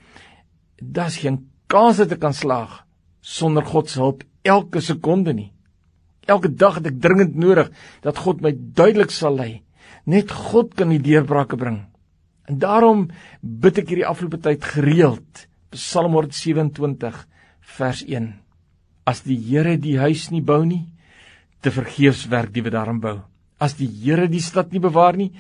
daar's 0.81 1.17
geen 1.17 1.49
kans 1.67 1.97
dat 1.97 2.11
ek 2.11 2.19
kan 2.19 2.33
slaag 2.33 2.85
sonder 3.21 3.65
God 3.65 3.89
se 3.89 3.99
hulp 3.99 4.23
elke 4.43 4.81
sekonde 4.81 5.33
nie. 5.33 5.51
Elke 6.27 6.51
dag 6.51 6.79
het 6.79 6.89
ek 6.91 6.99
dringend 7.01 7.37
nodig 7.39 7.71
dat 8.03 8.19
God 8.23 8.43
my 8.43 8.51
duidelik 8.53 9.13
sal 9.15 9.37
lei. 9.39 9.51
Net 10.05 10.31
God 10.31 10.75
kan 10.75 10.91
die 10.91 11.03
deurbrake 11.03 11.59
bring. 11.59 11.85
En 12.47 12.59
daarom 12.59 13.07
bid 13.41 13.81
ek 13.81 13.91
hierdie 13.91 14.07
afgelope 14.07 14.39
tyd 14.43 14.63
gereeld. 14.63 15.47
Psalm 15.75 16.15
127 16.15 17.23
vers 17.77 18.03
1. 18.07 18.29
As 19.07 19.23
die 19.23 19.39
Here 19.39 19.75
die 19.79 19.97
huis 19.99 20.29
nie 20.31 20.43
bou 20.43 20.61
nie, 20.67 20.85
te 21.63 21.71
vergeefs 21.71 22.25
werk 22.31 22.53
die 22.55 22.63
wat 22.63 22.75
daarin 22.75 23.01
bou. 23.03 23.17
As 23.59 23.75
die 23.79 23.87
Here 23.87 24.27
die 24.31 24.43
stad 24.43 24.71
nie 24.71 24.83
bewaar 24.83 25.17
nie, 25.19 25.31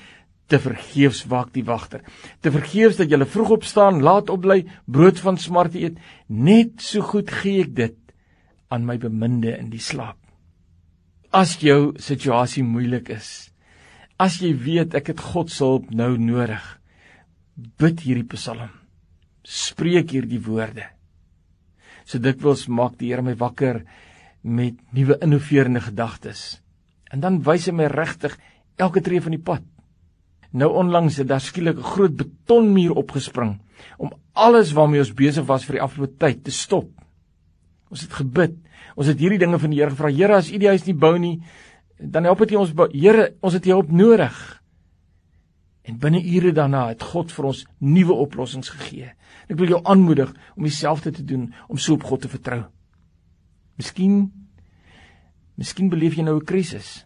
te 0.47 0.59
vergeefs 0.63 1.25
waak 1.27 1.51
die 1.55 1.65
wagter. 1.67 2.03
Te 2.41 2.51
vergeefs 2.51 2.99
dat 2.99 3.11
jy 3.11 3.19
vroeg 3.27 3.57
opstaan, 3.59 3.99
laat 4.03 4.31
opbly, 4.31 4.63
brood 4.85 5.19
van 5.19 5.39
smarte 5.39 5.81
eet, 5.83 5.99
net 6.27 6.79
so 6.83 7.03
goed 7.03 7.31
gee 7.41 7.65
ek 7.65 7.75
dit 7.75 7.97
aan 8.71 8.87
my 8.87 8.97
beminde 8.99 9.53
in 9.55 9.71
die 9.71 9.83
slaap. 9.83 10.19
As 11.35 11.57
jou 11.59 11.93
situasie 11.99 12.63
moeilik 12.63 13.09
is, 13.11 13.51
as 14.17 14.39
jy 14.39 14.53
weet 14.55 14.95
ek 14.95 15.11
het 15.11 15.19
God 15.19 15.51
se 15.51 15.65
hulp 15.65 15.89
nou 15.91 16.15
nodig, 16.17 16.63
bid 17.77 18.03
hierdie 18.05 18.27
Psalm. 18.31 18.69
Spreek 19.43 20.13
hierdie 20.15 20.39
woorde. 20.39 20.87
So 22.07 22.19
dikwels 22.23 22.67
maak 22.71 22.95
die 22.99 23.11
Here 23.11 23.21
my 23.21 23.35
wakker 23.35 23.83
met 24.43 24.79
nuwe 24.95 25.17
innoverende 25.19 25.81
gedagtes. 25.83 26.61
En 27.11 27.19
dan 27.19 27.41
wys 27.43 27.67
hy 27.67 27.75
my 27.75 27.89
regtig 27.91 28.37
elke 28.79 29.03
tree 29.03 29.19
van 29.19 29.35
die 29.35 29.43
pad. 29.43 29.65
Nou 30.55 30.71
onlangs 30.79 31.19
het 31.19 31.27
daar 31.27 31.43
skielik 31.43 31.77
'n 31.77 31.91
groot 31.91 32.15
betonmuur 32.15 32.95
opgespring 32.95 33.59
om 33.97 34.13
alles 34.33 34.71
waarmee 34.71 34.99
ons 34.99 35.13
besig 35.13 35.45
was 35.45 35.65
vir 35.65 35.75
die 35.75 35.83
afgelope 35.83 36.17
tyd 36.17 36.43
te 36.43 36.51
stop. 36.51 36.87
Ons 37.89 38.01
het 38.01 38.13
gebid. 38.13 38.55
Ons 38.95 39.07
het 39.07 39.19
hierdie 39.19 39.39
dinge 39.39 39.59
van 39.59 39.69
die 39.73 39.79
Here 39.79 39.93
gevra. 39.93 40.11
Here, 40.11 40.35
as 40.35 40.51
U 40.51 40.57
die 40.57 40.69
huis 40.71 40.85
nie 40.85 40.97
bou 40.97 41.17
nie, 41.17 41.41
dan 41.99 42.23
help 42.23 42.39
dit 42.39 42.55
ons 42.57 42.73
Here, 42.93 43.33
ons 43.41 43.53
het 43.53 43.67
U 43.67 43.75
hulp 43.77 43.91
nodig. 43.91 44.37
En 45.87 45.99
binne 45.99 46.19
ure 46.19 46.51
daarna 46.51 46.89
het 46.89 47.03
God 47.03 47.31
vir 47.31 47.47
ons 47.47 47.63
nuwe 47.79 48.15
oplossings 48.25 48.69
gegee. 48.75 49.13
Ek 49.47 49.55
wil 49.55 49.71
jou 49.71 49.79
aanmoedig 49.87 50.33
om 50.57 50.65
dieselfde 50.67 51.13
te 51.15 51.23
doen, 51.23 51.53
om 51.71 51.79
so 51.79 51.95
op 51.95 52.03
God 52.03 52.25
te 52.25 52.31
vertrou. 52.31 52.65
Miskien 53.79 54.25
miskien 55.57 55.89
beleef 55.89 56.17
jy 56.17 56.23
nou 56.23 56.37
'n 56.37 56.45
krisis. 56.45 57.05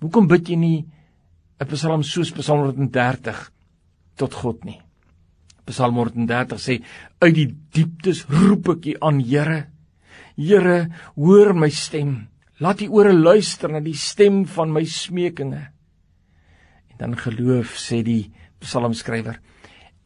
Hoekom 0.00 0.26
bid 0.26 0.48
jy 0.48 0.56
nie 0.56 0.86
'n 1.60 1.66
Psalm 1.66 2.02
soos 2.02 2.32
Psalm 2.32 2.66
130 2.66 3.50
tot 4.16 4.34
God 4.34 4.64
nie. 4.64 4.83
Psalm 5.68 5.96
130 5.96 6.60
sê 6.60 6.78
uit 7.24 7.34
die 7.34 7.48
dieptes 7.74 8.24
roep 8.28 8.68
ek 8.76 8.90
U 8.92 8.96
aan 9.08 9.20
Here. 9.24 9.64
Here, 10.36 10.88
hoor 11.16 11.54
my 11.54 11.70
stem. 11.72 12.28
Laat 12.60 12.84
U 12.84 12.90
ore 13.00 13.14
luister 13.14 13.72
na 13.72 13.80
die 13.82 13.96
stem 13.98 14.44
van 14.46 14.72
my 14.72 14.84
smekinge. 14.84 15.62
En 16.94 17.00
dan 17.00 17.16
geloof 17.18 17.78
sê 17.80 18.02
die 18.06 18.32
psalmskrywer, 18.62 19.40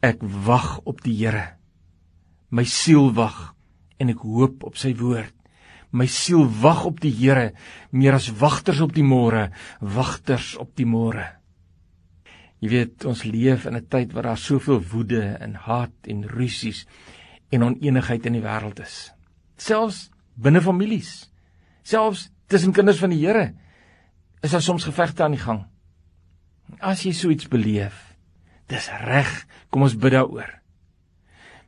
ek 0.01 0.21
wag 0.21 0.79
op 0.89 1.03
die 1.05 1.15
Here. 1.19 1.59
My 2.49 2.65
siel 2.65 3.11
wag 3.13 3.53
en 3.99 4.09
ek 4.15 4.23
hoop 4.25 4.63
op 4.65 4.79
sy 4.79 4.95
woord. 4.97 5.35
My 5.91 6.05
siel 6.09 6.45
wag 6.61 6.85
op 6.85 7.01
die 7.01 7.13
Here 7.13 7.51
meer 7.91 8.17
as 8.17 8.29
wagters 8.39 8.81
op 8.85 8.93
die 8.95 9.05
môre, 9.05 9.49
wagters 9.81 10.55
op 10.61 10.75
die 10.77 10.87
môre. 10.89 11.38
Jy 12.59 12.69
weet, 12.73 13.05
ons 13.07 13.23
leef 13.23 13.65
in 13.65 13.75
'n 13.75 13.87
tyd 13.87 14.11
waar 14.13 14.23
daar 14.23 14.37
soveel 14.37 14.81
woede 14.91 15.21
en 15.39 15.53
haat 15.55 15.95
en 16.03 16.27
rusies 16.27 16.85
en 17.49 17.63
onenigheid 17.63 18.25
in 18.25 18.33
die 18.33 18.43
wêreld 18.43 18.79
is. 18.79 19.11
Selfs 19.57 20.09
binne 20.35 20.61
families. 20.61 21.31
Selfs 21.83 22.29
tussen 22.47 22.73
kinders 22.73 22.99
van 22.99 23.09
die 23.09 23.25
Here 23.25 23.53
is 24.41 24.51
daar 24.51 24.61
soms 24.61 24.83
gevegte 24.83 25.23
aan 25.23 25.35
die 25.35 25.43
gang. 25.43 25.65
As 26.79 27.03
jy 27.03 27.13
so 27.13 27.29
iets 27.29 27.47
beleef, 27.47 28.15
dis 28.67 28.89
reg, 29.03 29.45
kom 29.69 29.81
ons 29.81 29.97
bid 29.97 30.11
daaroor. 30.11 30.59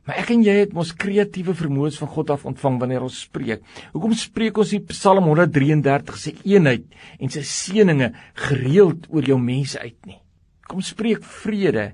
Maar 0.06 0.18
ek 0.18 0.32
en 0.34 0.42
jy 0.42 0.54
het 0.64 0.72
mos 0.74 0.94
kreatiewe 0.98 1.54
vermoëns 1.54 1.98
van 2.00 2.10
God 2.10 2.32
af 2.34 2.46
ontvang 2.48 2.80
wanneer 2.80 3.04
ons 3.06 3.20
spreek. 3.22 3.62
Hoekom 3.92 4.16
spreek 4.18 4.58
ons 4.58 4.72
nie 4.74 4.82
Psalm 4.90 5.28
133 5.30 6.18
se 6.18 6.34
eenheid 6.42 6.88
en 7.18 7.30
sy 7.30 7.44
seënings 7.46 8.16
gereeld 8.48 9.06
oor 9.10 9.22
jou 9.30 9.38
mense 9.38 9.78
uit 9.78 9.98
nie? 10.06 10.21
Kom 10.68 10.82
spreek 10.84 11.24
vrede. 11.42 11.92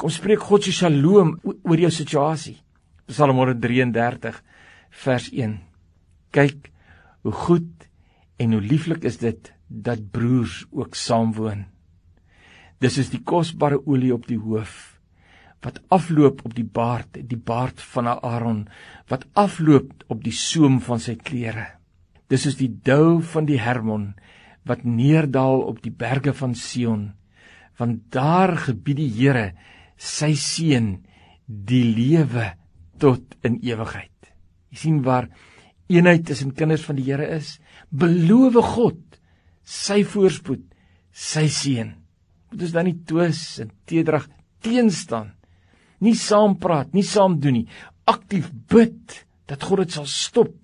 Kom 0.00 0.10
spreek 0.12 0.42
God 0.46 0.64
se 0.64 0.72
shalom 0.74 1.34
oor 1.44 1.80
jou 1.82 1.90
situasie. 1.92 2.56
Psalm 3.10 3.40
133 3.42 4.38
vers 5.04 5.26
1. 5.32 5.58
Kyk 6.30 6.70
hoe 7.26 7.34
goed 7.34 7.88
en 8.40 8.54
hoe 8.56 8.62
lieflik 8.62 9.04
is 9.04 9.18
dit 9.20 9.50
dat 9.68 10.06
broers 10.14 10.64
ook 10.70 10.96
saam 10.96 11.34
woon. 11.36 11.66
Dis 12.80 12.96
is 13.02 13.10
die 13.12 13.20
kosbare 13.20 13.80
olie 13.84 14.14
op 14.14 14.26
die 14.30 14.40
hoof 14.40 14.96
wat 15.60 15.76
afloop 15.92 16.40
op 16.48 16.54
die 16.56 16.64
baard, 16.64 17.18
die 17.28 17.36
baard 17.36 17.82
van 17.92 18.08
Aaron 18.08 18.62
wat 19.12 19.26
afloop 19.36 19.92
op 20.08 20.22
die 20.24 20.32
soem 20.32 20.78
van 20.80 21.02
sy 21.02 21.18
klere. 21.20 21.66
Dis 22.32 22.46
is 22.48 22.56
die 22.56 22.70
dou 22.70 23.20
van 23.34 23.44
die 23.44 23.58
Hermon 23.60 24.14
wat 24.64 24.86
neerdal 24.86 25.60
op 25.66 25.82
die 25.84 25.92
berge 25.92 26.32
van 26.36 26.54
Sion 26.56 27.10
want 27.80 28.08
daar 28.12 28.56
gebied 28.68 29.00
die 29.00 29.12
Here 29.16 29.46
sy 30.00 30.32
seën 30.38 30.92
die 31.46 31.84
lewe 31.96 32.52
tot 33.00 33.36
in 33.46 33.58
ewigheid. 33.64 34.32
Jy 34.70 34.78
sien 34.78 35.00
waar 35.04 35.28
eenheid 35.90 36.26
tussen 36.28 36.54
kinders 36.56 36.84
van 36.86 36.98
die 37.00 37.08
Here 37.08 37.26
is, 37.36 37.58
beloof 37.90 38.60
God 38.74 39.00
sy 39.64 40.02
voorspoed, 40.06 40.62
sy 41.10 41.46
seën. 41.50 41.92
Moet 42.50 42.64
ons 42.66 42.74
dan 42.74 42.88
nie 42.88 42.98
twis 43.06 43.42
en 43.62 43.70
teedrag 43.88 44.26
teenstaan. 44.64 45.32
Nie 46.00 46.16
saam 46.16 46.56
praat, 46.60 46.94
nie 46.96 47.04
saam 47.06 47.38
doen 47.42 47.60
nie. 47.60 47.68
Aktief 48.08 48.48
bid 48.72 49.20
dat 49.50 49.62
God 49.66 49.84
dit 49.84 49.96
sal 49.98 50.08
stop 50.10 50.54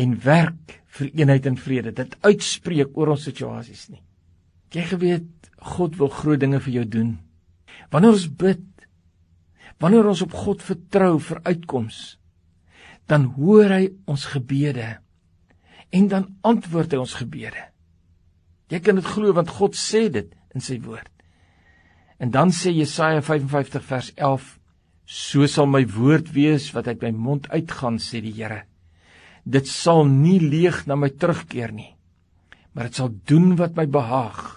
en 0.00 0.16
werk 0.24 0.78
vir 0.96 1.10
eenheid 1.12 1.48
en 1.48 1.58
vrede. 1.60 1.92
Dit 1.96 2.16
uitspreek 2.24 2.96
oor 2.96 3.14
ons 3.16 3.26
situasies 3.28 3.88
nie. 3.92 4.02
Jy 4.74 4.84
geweet 4.90 5.26
God 5.66 5.96
wil 6.00 6.12
groot 6.12 6.40
dinge 6.40 6.60
vir 6.62 6.80
jou 6.80 6.84
doen. 6.96 7.16
Wanneer 7.92 8.16
ons 8.16 8.28
bid, 8.40 8.64
wanneer 9.82 10.08
ons 10.08 10.22
op 10.24 10.34
God 10.34 10.62
vertrou 10.64 11.16
vir 11.22 11.42
uitkoms, 11.46 12.16
dan 13.06 13.28
hoor 13.36 13.70
hy 13.70 13.82
ons 14.10 14.26
gebede 14.32 14.96
en 15.94 16.08
dan 16.10 16.24
antwoord 16.42 16.94
hy 16.94 16.98
ons 16.98 17.14
gebede. 17.20 17.62
Jy 18.72 18.80
kan 18.82 18.98
dit 18.98 19.06
glo 19.06 19.34
want 19.36 19.52
God 19.58 19.78
sê 19.78 20.08
dit 20.10 20.32
in 20.56 20.64
sy 20.64 20.80
woord. 20.82 21.10
En 22.18 22.32
dan 22.34 22.50
sê 22.54 22.72
Jesaja 22.74 23.22
55 23.22 23.84
vers 23.86 24.10
11: 24.16 24.46
So 25.06 25.46
sal 25.46 25.68
my 25.70 25.84
woord 25.86 26.32
wees 26.34 26.72
wat 26.74 26.88
uit 26.88 27.04
my 27.04 27.12
mond 27.14 27.46
uitgaan, 27.52 28.00
sê 28.02 28.22
die 28.24 28.34
Here. 28.34 28.64
Dit 29.44 29.68
sal 29.70 30.08
nie 30.10 30.40
leeg 30.42 30.86
na 30.90 30.96
my 30.98 31.12
terugkeer 31.14 31.70
nie, 31.70 31.92
maar 32.74 32.88
dit 32.88 32.98
sal 32.98 33.12
doen 33.28 33.54
wat 33.60 33.76
my 33.78 33.86
behaag 33.86 34.56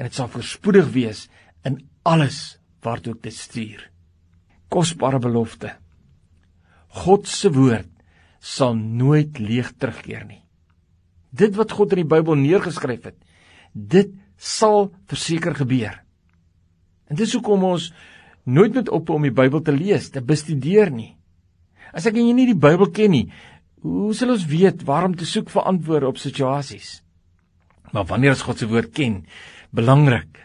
en 0.00 0.08
dit 0.08 0.16
sal 0.16 0.30
voorspoedig 0.32 0.86
wees 0.94 1.26
in 1.68 1.76
alles 2.08 2.56
waartoe 2.80 3.12
ek 3.18 3.24
dit 3.26 3.36
stuur. 3.36 3.82
Kosbare 4.72 5.20
belofte. 5.20 5.74
God 7.04 7.28
se 7.28 7.50
woord 7.52 7.90
sal 8.40 8.78
nooit 8.78 9.36
leeg 9.38 9.74
terugkeer 9.76 10.24
nie. 10.24 10.40
Dit 11.30 11.52
wat 11.58 11.74
God 11.76 11.92
in 11.92 12.00
die 12.00 12.08
Bybel 12.08 12.38
neergeskryf 12.40 13.10
het, 13.10 13.18
dit 13.74 14.16
sal 14.40 14.88
verseker 15.10 15.52
gebeur. 15.58 16.00
En 17.12 17.20
dis 17.20 17.36
hoekom 17.36 17.68
ons 17.68 17.90
nooit 18.48 18.72
moet 18.72 18.88
ophou 18.88 19.18
om 19.20 19.28
die 19.28 19.36
Bybel 19.36 19.60
te 19.66 19.76
lees, 19.76 20.08
te 20.08 20.24
bestudeer 20.24 20.88
nie. 20.94 21.12
As 21.92 22.08
ek 22.08 22.16
en 22.16 22.24
jy 22.24 22.34
nie 22.38 22.48
die 22.54 22.58
Bybel 22.58 22.88
ken 22.96 23.12
nie, 23.12 23.26
hoe 23.84 24.14
sal 24.16 24.32
ons 24.32 24.48
weet 24.48 24.86
waarom 24.88 25.12
te 25.18 25.28
soek 25.28 25.52
vir 25.52 25.68
antwoorde 25.68 26.08
op 26.08 26.18
situasies? 26.22 27.02
Maar 27.92 28.08
wanneer 28.08 28.32
ons 28.32 28.46
God 28.46 28.62
se 28.62 28.68
woord 28.70 28.94
ken, 28.96 29.20
belangrik. 29.74 30.38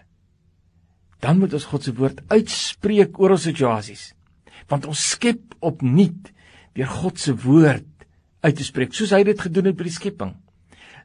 Dan 1.20 1.39
moet 1.39 1.53
ons 1.58 1.67
God 1.72 1.84
se 1.84 1.94
woord 1.96 2.22
uitspreek 2.29 3.20
oor 3.20 3.36
ons 3.36 3.48
situasies. 3.48 4.13
Want 4.70 4.86
ons 4.89 5.10
skep 5.15 5.55
opnuut 5.65 6.32
deur 6.75 6.91
God 6.91 7.20
se 7.22 7.34
woord 7.46 7.88
uit 8.46 8.58
te 8.58 8.65
spreek 8.65 8.94
soos 8.94 9.13
hy 9.15 9.24
dit 9.25 9.39
gedoen 9.41 9.72
het 9.72 9.77
by 9.77 9.88
die 9.88 9.96
skepping, 9.96 10.36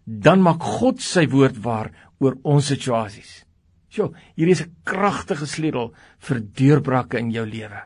dan 0.04 0.42
maak 0.44 0.64
God 0.80 1.00
sy 1.04 1.24
woord 1.30 1.60
waar 1.64 1.92
oor 2.20 2.36
ons 2.44 2.68
situasies. 2.68 3.44
Sjoe, 3.90 4.12
hier 4.36 4.48
is 4.48 4.62
'n 4.62 4.74
kragtige 4.84 5.46
sleutel 5.46 5.94
vir 6.18 6.40
deurbrake 6.40 7.18
in 7.18 7.30
jou 7.30 7.46
lewe. 7.46 7.80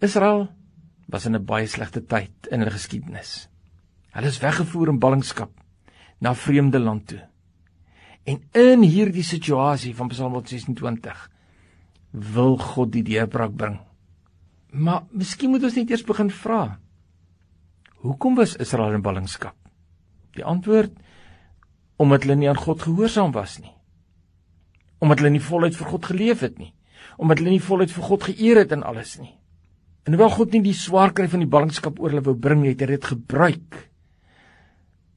Israel 0.00 0.48
was 1.08 1.26
in 1.26 1.34
'n 1.34 1.44
baie 1.44 1.66
slegte 1.66 2.00
tyd 2.00 2.48
in 2.50 2.60
hulle 2.60 2.70
geskiedenis. 2.70 3.48
Hulle 4.12 4.26
is 4.26 4.40
weggevoer 4.40 4.88
in 4.88 4.98
ballingskap 4.98 5.50
na 6.20 6.34
vreemde 6.34 6.78
land 6.78 7.06
toe. 7.06 7.29
En 8.28 8.42
in 8.52 8.82
hierdie 8.84 9.24
situasie 9.24 9.94
van 9.96 10.10
Psalm 10.12 10.36
126 10.36 11.22
wil 12.10 12.58
God 12.58 12.92
die 12.92 13.04
deurbraak 13.06 13.54
bring. 13.56 13.78
Maar 14.70 15.06
miskien 15.10 15.50
moet 15.50 15.64
ons 15.66 15.76
net 15.78 15.90
eers 15.90 16.06
begin 16.06 16.30
vra. 16.30 16.78
Hoekom 18.04 18.36
was 18.38 18.56
Israel 18.56 18.96
in 18.96 19.04
ballingskap? 19.04 19.56
Die 20.36 20.44
antwoord 20.46 20.94
omdat 22.00 22.24
hulle 22.24 22.38
nie 22.40 22.48
aan 22.48 22.56
God 22.56 22.80
gehoorsaam 22.80 23.32
was 23.36 23.58
nie. 23.60 23.74
Omdat 25.04 25.20
hulle 25.20 25.34
nie 25.34 25.44
voluit 25.44 25.76
vir 25.76 25.90
God 25.90 26.06
geleef 26.08 26.44
het 26.46 26.56
nie. 26.56 26.70
Omdat 27.20 27.42
hulle 27.42 27.52
nie 27.52 27.64
voluit 27.64 27.92
vir 27.92 28.06
God 28.06 28.24
geëer 28.30 28.62
het 28.62 28.72
in 28.72 28.84
alles 28.88 29.18
nie. 29.20 29.34
En 30.08 30.16
hoewel 30.16 30.32
God 30.32 30.56
nie 30.56 30.62
die 30.64 30.76
swaar 30.76 31.12
kry 31.12 31.28
van 31.28 31.44
die 31.44 31.50
ballingskap 31.50 32.00
oor 32.00 32.14
hulle 32.14 32.24
wou 32.24 32.36
bring 32.40 32.64
het, 32.64 32.80
het 32.80 32.88
hy 32.88 32.96
dit 32.96 33.10
gebruik 33.12 33.82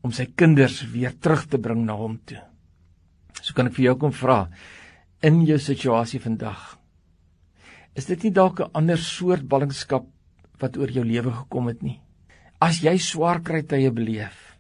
om 0.04 0.12
sy 0.12 0.28
kinders 0.36 0.82
weer 0.92 1.16
terug 1.16 1.46
te 1.48 1.60
bring 1.64 1.86
na 1.88 1.96
hom 1.96 2.18
toe. 2.28 2.42
So 3.44 3.52
kan 3.56 3.68
ek 3.68 3.76
vir 3.76 3.90
jou 3.90 3.98
kom 4.06 4.14
vra 4.16 4.46
in 5.24 5.42
jou 5.48 5.60
situasie 5.60 6.22
vandag. 6.24 6.62
Is 7.96 8.08
dit 8.08 8.24
nie 8.24 8.32
dalk 8.32 8.60
'n 8.60 8.72
ander 8.74 8.98
soort 8.98 9.44
ballingskap 9.48 10.08
wat 10.60 10.78
oor 10.78 10.90
jou 10.90 11.04
lewe 11.04 11.32
gekom 11.32 11.68
het 11.68 11.84
nie? 11.84 12.00
As 12.60 12.80
jy 12.82 12.98
swaar 12.98 13.42
kry 13.42 13.62
tye 13.62 13.92
beleef. 13.92 14.58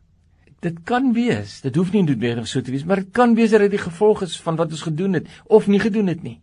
Dit 0.61 0.83
kan 0.85 1.13
wees, 1.13 1.61
dit 1.61 1.75
hoef 1.75 1.91
nie 1.93 2.03
noodwendig 2.03 2.47
so 2.47 2.61
te 2.61 2.71
wees, 2.71 2.85
maar 2.85 3.03
dit 3.03 3.11
kan 3.11 3.35
wees 3.35 3.51
dat 3.51 3.59
dit 3.61 3.71
die 3.71 3.87
gevolg 3.89 4.21
is 4.23 4.39
van 4.41 4.55
wat 4.55 4.71
ons 4.71 4.81
gedoen 4.81 5.13
het 5.13 5.27
of 5.45 5.67
nie 5.67 5.79
gedoen 5.79 6.07
het 6.07 6.23
nie. 6.23 6.41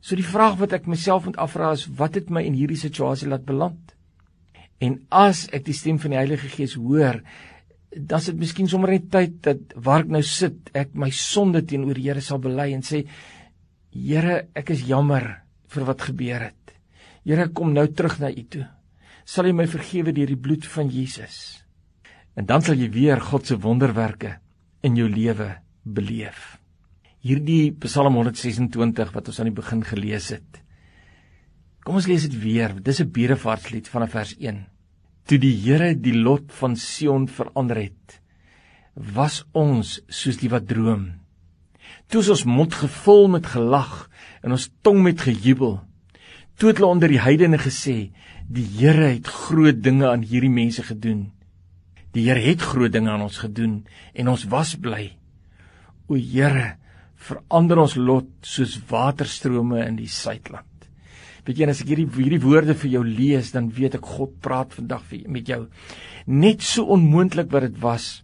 So 0.00 0.16
die 0.16 0.24
vraag 0.24 0.58
wat 0.58 0.72
ek 0.72 0.86
myself 0.86 1.24
moet 1.24 1.36
afvra 1.36 1.72
is, 1.72 1.86
wat 1.86 2.14
het 2.14 2.30
my 2.30 2.42
in 2.42 2.54
hierdie 2.54 2.76
situasie 2.76 3.28
laat 3.28 3.44
beland? 3.44 3.94
En 4.78 5.00
as 5.10 5.48
ek 5.52 5.64
die 5.64 5.74
stem 5.74 5.98
van 5.98 6.10
die 6.10 6.20
Heilige 6.20 6.48
Gees 6.48 6.76
hoor, 6.78 7.22
dan 7.90 8.20
is 8.20 8.28
dit 8.30 8.40
miskien 8.42 8.68
sommer 8.68 8.92
net 8.92 9.08
tyd 9.12 9.38
dat 9.44 9.74
waar 9.76 10.04
ek 10.04 10.12
nou 10.12 10.22
sit, 10.26 10.70
ek 10.76 10.92
my 10.98 11.08
sonde 11.14 11.62
teenoor 11.64 11.96
die 11.96 12.08
Here 12.08 12.22
sal 12.24 12.40
bely 12.42 12.70
en 12.76 12.84
sê 12.84 13.04
Here, 13.88 14.42
ek 14.54 14.74
is 14.74 14.84
jammer 14.86 15.24
vir 15.72 15.86
wat 15.88 16.04
gebeur 16.10 16.44
het. 16.44 16.74
Here, 17.24 17.48
kom 17.48 17.72
nou 17.72 17.86
terug 17.88 18.18
na 18.20 18.28
U 18.28 18.44
toe. 18.52 18.66
Sal 19.24 19.48
U 19.48 19.54
my 19.56 19.66
vergewe 19.68 20.12
deur 20.12 20.28
die 20.28 20.38
bloed 20.38 20.68
van 20.68 20.92
Jesus? 20.92 21.64
En 22.36 22.46
dan 22.46 22.62
sal 22.62 22.78
jy 22.78 22.90
weer 22.92 23.20
God 23.24 23.48
se 23.48 23.56
wonderwerke 23.58 24.36
in 24.84 24.96
jou 24.96 25.08
lewe 25.08 25.54
beleef. 25.82 26.58
Hierdie 27.24 27.72
Psalm 27.82 28.20
126 28.20 29.12
wat 29.16 29.32
ons 29.32 29.40
aan 29.40 29.48
die 29.50 29.56
begin 29.56 29.82
gelees 29.84 30.28
het. 30.36 30.60
Kom 31.82 31.98
ons 31.98 32.06
lees 32.06 32.28
dit 32.28 32.36
weer. 32.38 32.76
Dis 32.76 33.00
'n 33.00 33.10
bedevaartslied 33.10 33.88
vanaf 33.88 34.12
vers 34.12 34.36
1 34.38 34.66
toe 35.28 35.38
die 35.40 35.52
Here 35.60 35.92
die 35.92 36.16
lot 36.16 36.52
van 36.56 36.76
Sion 36.80 37.26
verander 37.28 37.82
het, 37.82 38.18
was 38.94 39.42
ons 39.52 39.98
soos 40.08 40.38
die 40.40 40.48
wat 40.50 40.66
droom. 40.70 41.10
Toe 42.08 42.22
ons 42.24 42.46
mond 42.48 42.72
gevul 42.74 43.28
met 43.36 43.46
gelag 43.52 44.08
en 44.42 44.56
ons 44.56 44.68
tong 44.82 45.02
met 45.04 45.20
gejubel. 45.20 45.78
Toe 46.58 46.72
het 46.72 46.80
hulle 46.80 46.90
onder 46.90 47.12
die 47.12 47.20
heidene 47.20 47.60
gesê, 47.60 48.10
die 48.48 48.64
Here 48.78 49.12
het 49.12 49.28
groot 49.28 49.82
dinge 49.84 50.08
aan 50.08 50.24
hierdie 50.24 50.52
mense 50.52 50.82
gedoen. 50.82 51.28
Die 52.16 52.24
Here 52.26 52.40
het 52.42 52.64
groot 52.64 52.92
dinge 52.92 53.12
aan 53.12 53.26
ons 53.28 53.38
gedoen 53.44 53.82
en 54.14 54.32
ons 54.32 54.46
was 54.48 54.74
bly. 54.80 55.12
O 56.08 56.16
Here, 56.16 56.78
verander 57.28 57.84
ons 57.84 57.98
lot 58.00 58.32
soos 58.46 58.78
waterstrome 58.88 59.84
in 59.84 60.00
die 60.00 60.08
suidland. 60.08 60.67
Weet 61.48 61.62
jy, 61.62 61.66
as 61.72 61.78
ek 61.80 61.88
hierdie 61.94 62.08
hierdie 62.12 62.42
woorde 62.44 62.74
vir 62.76 62.90
jou 62.92 63.00
lees, 63.08 63.54
dan 63.54 63.70
weet 63.72 63.94
ek 63.96 64.04
God 64.04 64.34
praat 64.44 64.74
vandag 64.76 65.06
vir 65.08 65.22
met 65.32 65.48
jou. 65.48 65.62
Net 66.28 66.60
so 66.60 66.84
onmoontlik 66.92 67.48
wat 67.54 67.64
dit 67.64 67.78
was 67.80 68.22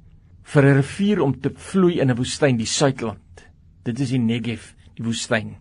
vir 0.53 0.67
'n 0.69 0.77
rivier 0.77 1.23
om 1.25 1.33
te 1.33 1.49
vloei 1.49 2.01
in 2.01 2.11
'n 2.11 2.19
woestyn, 2.19 2.59
die 2.59 2.69
Suidland. 2.69 3.49
Dit 3.83 4.01
is 4.01 4.11
die 4.11 4.19
Negev, 4.19 4.75
die 4.97 5.05
woestyn. 5.05 5.57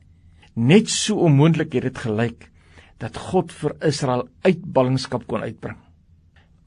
Net 0.56 0.90
so 0.90 1.16
onmoontlik 1.16 1.74
het 1.74 1.84
dit 1.84 1.98
gelyk 1.98 2.52
dat 3.00 3.16
God 3.18 3.52
vir 3.52 3.76
Israel 3.82 4.28
uit 4.44 4.62
ballingskap 4.62 5.26
kon 5.26 5.42
uitbring. 5.42 5.78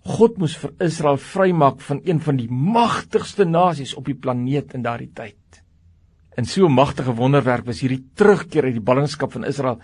God 0.06 0.38
moes 0.38 0.56
vir 0.56 0.72
Israel 0.80 1.18
vrymaak 1.18 1.80
van 1.80 2.00
een 2.04 2.20
van 2.20 2.36
die 2.36 2.48
magtigste 2.48 3.44
nasies 3.44 3.94
op 3.94 4.06
die 4.06 4.14
planeet 4.14 4.74
in 4.74 4.82
daardie 4.82 5.12
tyd. 5.12 5.62
In 6.38 6.46
so 6.46 6.66
'n 6.66 6.72
magtige 6.72 7.14
wonderwerk 7.14 7.66
was 7.66 7.80
hierdie 7.80 8.04
terugkeer 8.14 8.64
uit 8.64 8.74
die 8.74 8.80
ballingskap 8.80 9.32
van 9.32 9.44
Israel 9.44 9.80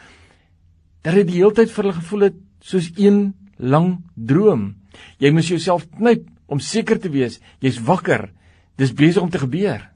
dat 1.03 1.17
dit 1.19 1.29
die 1.29 1.41
hele 1.41 1.55
tyd 1.57 1.73
vir 1.73 1.85
hulle 1.85 1.99
gevoel 1.99 2.27
het 2.29 2.39
soos 2.63 2.91
een 2.97 3.33
lang 3.59 3.97
droom. 4.15 4.73
Jy 5.19 5.33
moet 5.35 5.49
jouself 5.51 5.89
knyp 5.97 6.29
om 6.47 6.61
seker 6.63 7.01
te 7.01 7.11
wees 7.13 7.41
jy's 7.63 7.81
wakker. 7.83 8.31
Dis 8.79 8.95
besig 8.95 9.23
om 9.23 9.31
te 9.31 9.43
gebeur. 9.43 9.89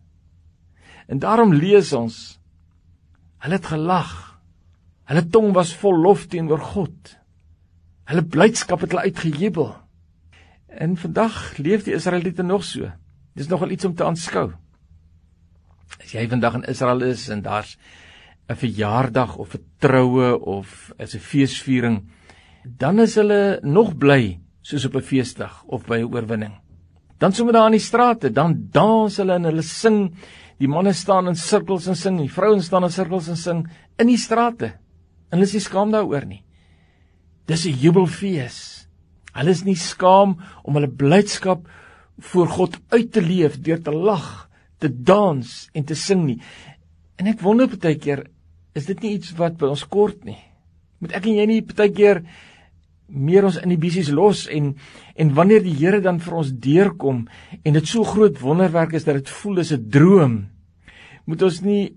En 1.06 1.22
daarom 1.22 1.54
lees 1.54 1.92
ons 1.96 2.16
hulle 3.44 3.58
het 3.60 3.68
gelag. 3.70 4.12
Hulle 5.06 5.22
tong 5.30 5.52
was 5.54 5.74
vol 5.78 6.00
lof 6.02 6.26
teenoor 6.32 6.62
God. 6.74 7.12
Hulle 8.10 8.24
blydskap 8.26 8.82
het 8.82 8.94
hulle 8.94 9.06
uitgejubel. 9.06 9.68
En 10.66 10.96
vandag 10.98 11.58
leef 11.62 11.84
die 11.86 11.94
Israeliete 11.94 12.42
nog 12.42 12.64
so. 12.66 12.90
Dis 13.38 13.50
nogal 13.50 13.70
iets 13.70 13.86
om 13.86 13.94
te 13.94 14.04
aanskou. 14.04 14.48
As 16.02 16.12
jy 16.12 16.26
vandag 16.30 16.58
in 16.58 16.66
Israel 16.70 17.04
is 17.06 17.28
en 17.30 17.44
daar's 17.44 17.76
'n 18.48 18.56
verjaardag 18.56 19.36
of 19.36 19.54
'n 19.54 19.64
troue 19.78 20.38
of 20.38 20.92
as 20.98 21.14
'n 21.14 21.18
feesviering, 21.18 22.08
dan 22.62 22.98
is 22.98 23.14
hulle 23.14 23.58
nog 23.62 23.96
bly 23.96 24.40
soos 24.62 24.84
op 24.84 24.94
'n 24.96 25.02
feesdag 25.02 25.64
of 25.66 25.86
by 25.86 25.98
'n 25.98 26.12
oorwinning. 26.14 26.54
Dan 27.18 27.32
sommer 27.32 27.52
daar 27.52 27.66
in 27.66 27.78
die 27.78 27.80
strate, 27.80 28.30
dan 28.30 28.68
dans 28.70 29.16
hulle 29.16 29.34
en 29.34 29.44
hulle 29.44 29.62
sing. 29.62 30.14
Die 30.58 30.68
manne 30.68 30.92
staan 30.92 31.28
in 31.28 31.36
sirkels 31.36 31.86
en 31.86 31.96
sing, 31.96 32.18
die 32.18 32.32
vrouens 32.32 32.66
staan 32.66 32.84
in 32.84 32.92
sirkels 32.92 33.28
en 33.28 33.36
sing 33.36 33.66
in 33.98 34.06
die 34.06 34.18
strate. 34.18 34.66
En 35.30 35.38
hulle 35.38 35.42
is 35.42 35.52
nie 35.52 35.60
skaam 35.60 35.90
daaroor 35.90 36.26
nie. 36.26 36.42
Dis 37.46 37.66
'n 37.66 37.72
jubelfees. 37.72 38.88
Hulle 39.32 39.50
is 39.50 39.64
nie 39.64 39.76
skaam 39.76 40.36
om 40.64 40.74
hulle 40.74 40.88
blydskap 40.88 41.68
voor 42.18 42.48
God 42.48 42.78
uit 42.88 43.12
te 43.12 43.20
leef 43.20 43.60
deur 43.60 43.82
te 43.82 43.92
lag, 43.92 44.48
te 44.78 44.88
dans 44.88 45.68
en 45.72 45.84
te 45.84 45.94
sing 45.94 46.24
nie. 46.24 46.40
En 47.16 47.26
ek 47.26 47.40
wonder 47.40 47.68
baie 47.68 47.98
keer 47.98 48.26
is 48.76 48.88
dit 48.88 49.00
nie 49.02 49.16
iets 49.16 49.32
wat 49.38 49.56
by 49.60 49.70
ons 49.72 49.86
kort 49.88 50.24
nie. 50.28 50.38
Moet 51.00 51.16
ek 51.16 51.28
en 51.28 51.40
jy 51.40 51.46
nie 51.48 51.64
partykeer 51.64 52.22
meer 53.06 53.46
ons 53.46 53.58
inhibisies 53.62 54.10
los 54.14 54.46
en 54.50 54.74
en 55.16 55.32
wanneer 55.36 55.62
die 55.64 55.76
Here 55.78 56.00
dan 56.04 56.18
vir 56.20 56.34
ons 56.36 56.50
deurkom 56.52 57.22
en 57.62 57.76
dit 57.78 57.88
so 57.88 58.04
groot 58.04 58.40
wonderwerk 58.42 58.96
is 58.98 59.06
dat 59.06 59.20
dit 59.20 59.30
voel 59.40 59.62
as 59.62 59.72
'n 59.72 59.88
droom, 59.90 60.48
moet 61.24 61.42
ons 61.42 61.60
nie 61.62 61.96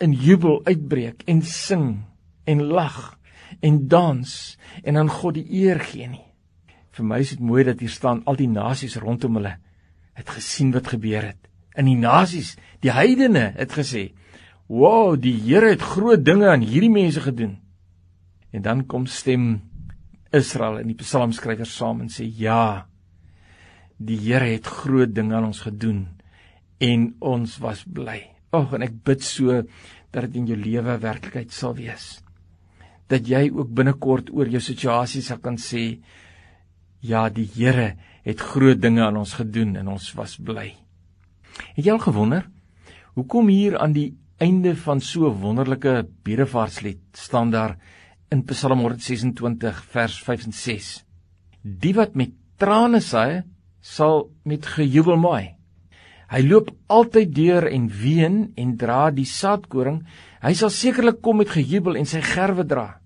in 0.00 0.12
jubel 0.12 0.60
uitbreek 0.64 1.22
en 1.26 1.42
sing 1.42 2.04
en 2.44 2.62
lag 2.62 3.18
en 3.60 3.88
dans 3.88 4.58
en 4.84 4.96
aan 4.96 5.08
God 5.08 5.34
die 5.34 5.48
eer 5.64 5.80
gee 5.80 6.08
nie. 6.08 6.26
Vir 6.92 7.04
my 7.04 7.18
is 7.18 7.30
dit 7.30 7.40
mooi 7.40 7.64
dat 7.64 7.80
hier 7.80 7.90
staan 7.90 8.22
al 8.26 8.36
die 8.36 8.50
nasies 8.50 8.96
rondom 8.96 9.34
hulle 9.34 9.56
het 10.14 10.28
gesien 10.28 10.72
wat 10.72 10.90
gebeur 10.90 11.22
het. 11.22 11.48
In 11.78 11.86
die 11.86 11.96
nasies, 11.96 12.56
die 12.80 12.90
heidene 12.90 13.52
het 13.54 13.72
gesê, 13.72 14.12
"Wow, 14.68 15.16
die 15.16 15.32
Here 15.32 15.70
het 15.72 15.82
groot 15.82 16.24
dinge 16.24 16.48
aan 16.48 16.60
hierdie 16.60 16.92
mense 16.92 17.20
gedoen." 17.20 17.58
En 18.52 18.62
dan 18.62 18.86
kom 18.86 19.06
stem 19.06 19.62
Israel 20.32 20.78
in 20.78 20.90
die 20.92 20.98
psalmskrywer 21.00 21.66
saam 21.66 22.00
en 22.00 22.08
sê, 22.08 22.24
"Ja, 22.24 22.86
die 23.96 24.18
Here 24.18 24.44
het 24.44 24.66
groot 24.66 25.14
dinge 25.14 25.34
aan 25.34 25.44
ons 25.44 25.60
gedoen 25.60 26.08
en 26.78 27.14
ons 27.18 27.58
was 27.58 27.84
bly." 27.84 28.28
Ag, 28.52 28.72
en 28.72 28.82
ek 28.82 29.02
bid 29.04 29.22
so 29.22 29.62
dat 30.10 30.22
dit 30.22 30.36
in 30.36 30.46
jou 30.46 30.56
lewe 30.56 30.98
werklikheid 30.98 31.52
sal 31.52 31.74
wees. 31.74 32.22
Dat 33.08 33.26
jy 33.28 33.50
ook 33.50 33.68
binnekort 33.68 34.30
oor 34.30 34.48
jou 34.48 34.60
situasie 34.60 35.22
sal 35.22 35.38
kan 35.38 35.56
sê, 35.56 36.00
"Ja, 37.00 37.28
die 37.28 37.48
Here 37.54 37.96
het 38.22 38.40
groot 38.40 38.80
dinge 38.80 39.02
aan 39.02 39.16
ons 39.16 39.34
gedoen 39.34 39.76
en 39.76 39.88
ons 39.88 40.12
was 40.12 40.36
bly." 40.36 40.76
Het 41.76 41.84
jy 41.84 41.92
al 41.92 41.98
gewonder 41.98 42.50
hoekom 43.14 43.48
hier 43.48 43.78
aan 43.78 43.92
die 43.92 44.14
einde 44.38 44.74
van 44.76 45.00
so 45.00 45.28
'n 45.28 45.40
wonderlike 45.40 46.08
bedevaartslied 46.22 47.00
staan 47.12 47.50
daar 47.50 47.76
in 48.30 48.44
Psalm 48.44 48.78
126 48.78 49.84
vers 49.84 50.22
5 50.22 50.44
en 50.44 50.52
6. 50.52 51.04
Die 51.62 51.94
wat 51.94 52.14
met 52.14 52.30
trane 52.56 53.00
saai, 53.00 53.42
sal 53.80 54.30
met 54.44 54.66
gejubel 54.66 55.16
maai. 55.16 55.56
Hy 56.28 56.42
loop 56.44 56.70
altyd 56.86 57.34
deur 57.34 57.66
en 57.66 57.88
ween 57.88 58.52
en 58.56 58.76
dra 58.76 59.10
die 59.10 59.24
saadkoring. 59.24 60.02
Hy 60.42 60.52
sal 60.54 60.70
sekerlik 60.70 61.22
kom 61.22 61.36
met 61.36 61.48
gejubel 61.48 61.96
en 61.96 62.06
sy 62.06 62.20
gerwe 62.20 62.66
dra. 62.68 63.00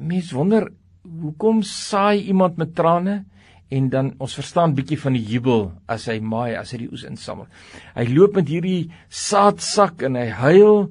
Mens 0.00 0.32
wonder 0.32 0.70
hoekom 1.04 1.62
saai 1.62 2.26
iemand 2.28 2.56
met 2.56 2.74
trane 2.74 3.24
en 3.70 3.88
dan 3.90 4.14
ons 4.18 4.34
verstaan 4.34 4.74
bietjie 4.74 4.98
van 4.98 5.14
die 5.14 5.22
jubel 5.22 5.68
as 5.90 6.08
hy 6.10 6.18
maai, 6.18 6.56
as 6.58 6.72
hy 6.74 6.82
die 6.84 6.90
oes 6.90 7.04
insamel. 7.06 7.46
Hy 7.94 8.06
loop 8.10 8.34
met 8.40 8.50
hierdie 8.50 8.90
saadsak 9.06 10.02
en 10.08 10.18
hy 10.18 10.26
huil. 10.42 10.88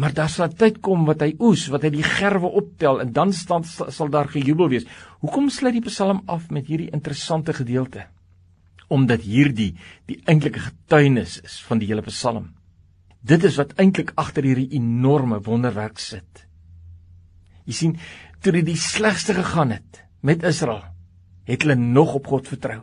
Maar 0.00 0.14
daar 0.16 0.30
sal 0.32 0.50
tyd 0.56 0.80
kom 0.82 1.04
wat 1.06 1.22
hy 1.22 1.34
oes, 1.38 1.68
wat 1.70 1.84
hy 1.86 1.92
die 1.94 2.06
gerwe 2.06 2.50
optel 2.58 3.02
en 3.02 3.12
dan 3.14 3.34
staan 3.36 3.66
sal 3.66 4.10
daar 4.10 4.30
gejubel 4.32 4.70
wees. 4.72 4.88
Hoekom 5.22 5.50
sluit 5.52 5.76
die 5.76 5.84
Psalm 5.86 6.24
af 6.26 6.48
met 6.50 6.70
hierdie 6.70 6.90
interessante 6.96 7.54
gedeelte? 7.54 8.08
Omdat 8.90 9.22
hierdie 9.22 9.74
die 10.10 10.18
eintlike 10.26 10.62
getuienis 10.64 11.38
is 11.44 11.60
van 11.68 11.78
die 11.78 11.90
hele 11.90 12.02
Psalm. 12.08 12.50
Dit 13.20 13.44
is 13.44 13.58
wat 13.60 13.76
eintlik 13.78 14.14
agter 14.18 14.46
hierdie 14.48 14.72
enorme 14.80 15.42
wonderwerk 15.44 16.00
sit. 16.02 16.46
Jy 17.68 17.76
sien, 17.76 17.98
toe 18.40 18.56
dit 18.56 18.66
die 18.72 18.80
slegste 18.80 19.36
gegaan 19.36 19.76
het 19.76 20.00
met 20.26 20.42
Israel, 20.48 20.89
het 21.50 21.64
hulle 21.66 21.76
nog 21.80 22.14
op 22.20 22.30
God 22.30 22.48
vertrou. 22.50 22.80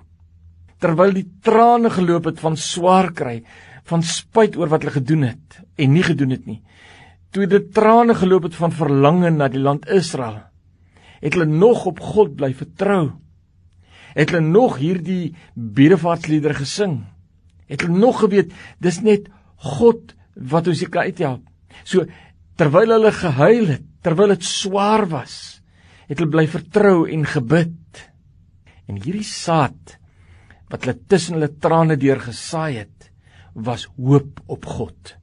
Terwyl 0.83 1.15
die 1.15 1.25
trane 1.45 1.89
geloop 1.93 2.27
het 2.29 2.41
van 2.43 2.57
swaar 2.59 3.11
kry, 3.15 3.39
van 3.87 4.03
spyt 4.03 4.57
oor 4.59 4.69
wat 4.71 4.83
hulle 4.83 4.97
gedoen 4.99 5.23
het 5.29 5.61
en 5.79 5.93
nie 5.95 6.03
gedoen 6.05 6.35
het 6.35 6.45
nie. 6.45 6.59
Toe 7.31 7.47
dit 7.49 7.71
trane 7.73 8.15
geloop 8.17 8.49
het 8.49 8.57
van 8.59 8.75
verlange 8.75 9.31
na 9.31 9.47
die 9.51 9.61
land 9.61 9.87
Israel, 9.91 10.41
het 11.21 11.33
hulle 11.33 11.49
nog 11.49 11.85
op 11.89 12.01
God 12.03 12.35
bly 12.37 12.51
vertrou. 12.57 13.17
Het 14.13 14.31
hulle 14.33 14.43
nog 14.45 14.77
hierdie 14.81 15.35
bedevaartsliedere 15.53 16.57
gesing. 16.59 16.99
Het 17.67 17.83
hulle 17.85 17.97
nog 17.97 18.21
geweet 18.23 18.53
dis 18.83 19.01
net 19.05 19.27
God 19.77 20.13
wat 20.35 20.69
ons 20.69 20.81
hier 20.83 20.91
kan 20.93 21.09
uithelp. 21.09 21.43
So 21.83 22.05
terwyl 22.57 22.95
hulle 22.97 23.13
gehuil 23.13 23.71
het, 23.75 23.85
terwyl 24.05 24.33
dit 24.33 24.45
swaar 24.45 25.05
was, 25.11 25.59
het 26.07 26.19
hulle 26.19 26.31
bly 26.33 26.45
vertrou 26.49 27.05
en 27.09 27.25
gebid. 27.27 28.03
En 28.87 28.99
hierdie 28.99 29.27
saad 29.27 29.97
wat 30.71 30.83
hulle 30.83 30.97
tussen 31.07 31.37
hulle 31.37 31.51
trane 31.63 31.95
deur 31.99 32.19
gesaai 32.23 32.83
het, 32.83 33.09
was 33.53 33.87
hoop 33.97 34.41
op 34.51 34.65
God. 34.65 35.15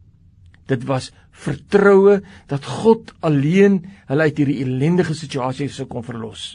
Dit 0.68 0.86
was 0.88 1.10
vertroue 1.44 2.20
dat 2.50 2.64
God 2.64 3.12
alleen 3.24 3.82
hulle 4.08 4.28
uit 4.28 4.40
hierdie 4.40 4.60
ellendige 4.64 5.14
situasie 5.16 5.68
sou 5.72 5.86
kon 5.90 6.04
verlos. 6.06 6.54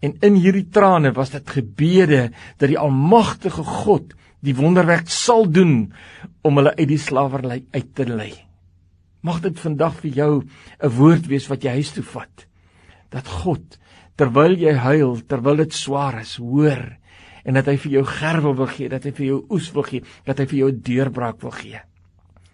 En 0.00 0.16
in 0.24 0.36
hierdie 0.40 0.68
trane 0.72 1.12
was 1.16 1.32
dit 1.34 1.56
gebede 1.56 2.30
dat 2.58 2.70
die 2.70 2.80
almagtige 2.80 3.64
God 3.84 4.14
die 4.44 4.56
wonderwerk 4.56 5.10
sal 5.12 5.44
doen 5.48 5.90
om 6.46 6.60
hulle 6.60 6.72
uit 6.78 6.88
die 6.88 7.00
slawerny 7.00 7.60
uit 7.74 7.90
te 7.96 8.06
lei. 8.08 8.32
Mag 9.20 9.42
dit 9.44 9.58
vandag 9.60 9.98
vir 10.00 10.10
jou 10.16 10.32
'n 10.40 10.94
woord 10.96 11.26
wees 11.28 11.48
wat 11.48 11.62
jy 11.62 11.76
huis 11.76 11.92
toe 11.92 12.04
vat. 12.04 12.46
Dat 13.10 13.26
God 13.28 13.78
terwyl 14.20 14.56
jy 14.60 14.74
huil, 14.76 15.14
terwyl 15.24 15.62
dit 15.62 15.72
swaar 15.72 16.20
is, 16.20 16.36
hoor 16.36 16.90
en 17.40 17.56
dat 17.56 17.70
hy 17.70 17.76
vir 17.80 17.94
jou 17.94 18.02
gerwe 18.04 18.52
wil 18.58 18.68
gee, 18.68 18.88
dat 18.92 19.06
hy 19.08 19.12
vir 19.16 19.26
jou 19.30 19.38
oes 19.56 19.70
wil 19.72 19.86
gee, 19.86 20.04
dat 20.26 20.42
hy 20.42 20.46
vir 20.50 20.58
jou 20.58 20.68
'n 20.70 20.82
deurbraak 20.84 21.40
wil 21.40 21.54
gee. 21.56 21.80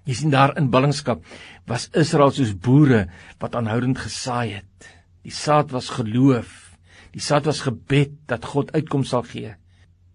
Jy 0.07 0.15
sien 0.15 0.31
daar 0.31 0.57
in 0.57 0.71
ballingskap 0.71 1.25
was 1.67 1.91
Israel 1.93 2.31
soos 2.31 2.55
boere 2.55 3.09
wat 3.41 3.57
aanhoudend 3.57 3.99
gesaai 3.99 4.55
het. 4.55 4.89
Die 5.25 5.33
saad 5.35 5.73
was 5.73 5.91
geloof. 5.91 6.79
Die 7.11 7.21
saad 7.21 7.47
was 7.47 7.63
gebed 7.63 8.13
dat 8.27 8.45
God 8.45 8.71
uitkoms 8.73 9.09
sal 9.09 9.23
gee. 9.23 9.57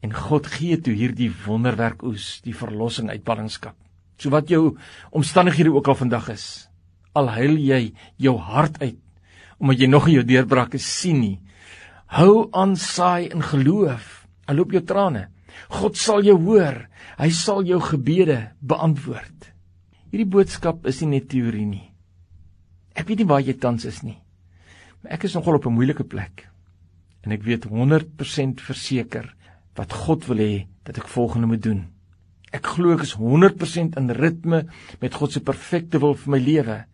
En 0.02 0.14
God 0.14 0.48
gee 0.48 0.78
toe 0.78 0.94
hierdie 0.94 1.32
wonderwerk 1.46 2.04
oes, 2.04 2.40
die 2.42 2.56
verlossing 2.56 3.10
uit 3.10 3.24
ballingskap. 3.24 3.76
So 4.18 4.30
wat 4.30 4.48
jou 4.48 4.78
omstandighede 5.12 5.74
ook 5.74 5.88
al 5.88 5.96
vandag 5.96 6.30
is, 6.30 6.70
al 7.14 7.28
huil 7.28 7.58
jy 7.58 7.94
jou 8.18 8.38
hart 8.38 8.82
uit 8.82 8.98
omdat 9.62 9.84
jy 9.84 9.90
nog 9.92 10.08
nie 10.08 10.18
jou 10.18 10.26
deurbrake 10.26 10.80
sien 10.82 11.20
nie. 11.22 11.38
Hou 12.18 12.50
aan 12.58 12.74
saai 12.76 13.30
in 13.30 13.44
geloof. 13.46 14.26
Al 14.50 14.58
loop 14.58 14.74
jou 14.74 14.82
trane. 14.84 15.28
God 15.70 16.00
sal 16.00 16.26
jou 16.26 16.36
hoor. 16.42 16.88
Hy 17.22 17.30
sal 17.36 17.62
jou 17.68 17.80
gebede 17.84 18.40
beantwoord. 18.60 19.52
Hierdie 20.12 20.28
boodskap 20.28 20.88
is 20.90 21.00
nie 21.04 21.20
net 21.20 21.30
teorie 21.32 21.68
nie. 21.68 21.86
Ek 22.98 23.08
weet 23.08 23.22
nie 23.22 23.30
waar 23.30 23.44
jy 23.46 23.56
tans 23.56 23.86
is 23.88 24.02
nie. 24.04 24.18
Maar 25.02 25.16
ek 25.16 25.30
is 25.30 25.36
nogal 25.38 25.56
op 25.56 25.66
'n 25.66 25.78
moeilike 25.78 26.04
plek. 26.04 26.48
En 27.24 27.32
ek 27.32 27.44
weet 27.44 27.70
100% 27.70 28.62
verseker 28.62 29.36
wat 29.76 29.94
God 29.94 30.26
wil 30.28 30.38
hê 30.38 30.68
dat 30.84 30.98
ek 30.98 31.08
volgende 31.08 31.48
moet 31.48 31.64
doen. 31.64 31.88
Ek 32.52 32.66
glo 32.66 32.94
ek 32.94 33.04
is 33.04 33.16
100% 33.16 33.96
in 33.98 34.10
ritme 34.10 34.66
met 35.00 35.14
God 35.14 35.32
se 35.32 35.40
perfekte 35.40 36.00
wil 36.00 36.14
vir 36.14 36.32
my 36.32 36.40
lewe. 36.40 36.86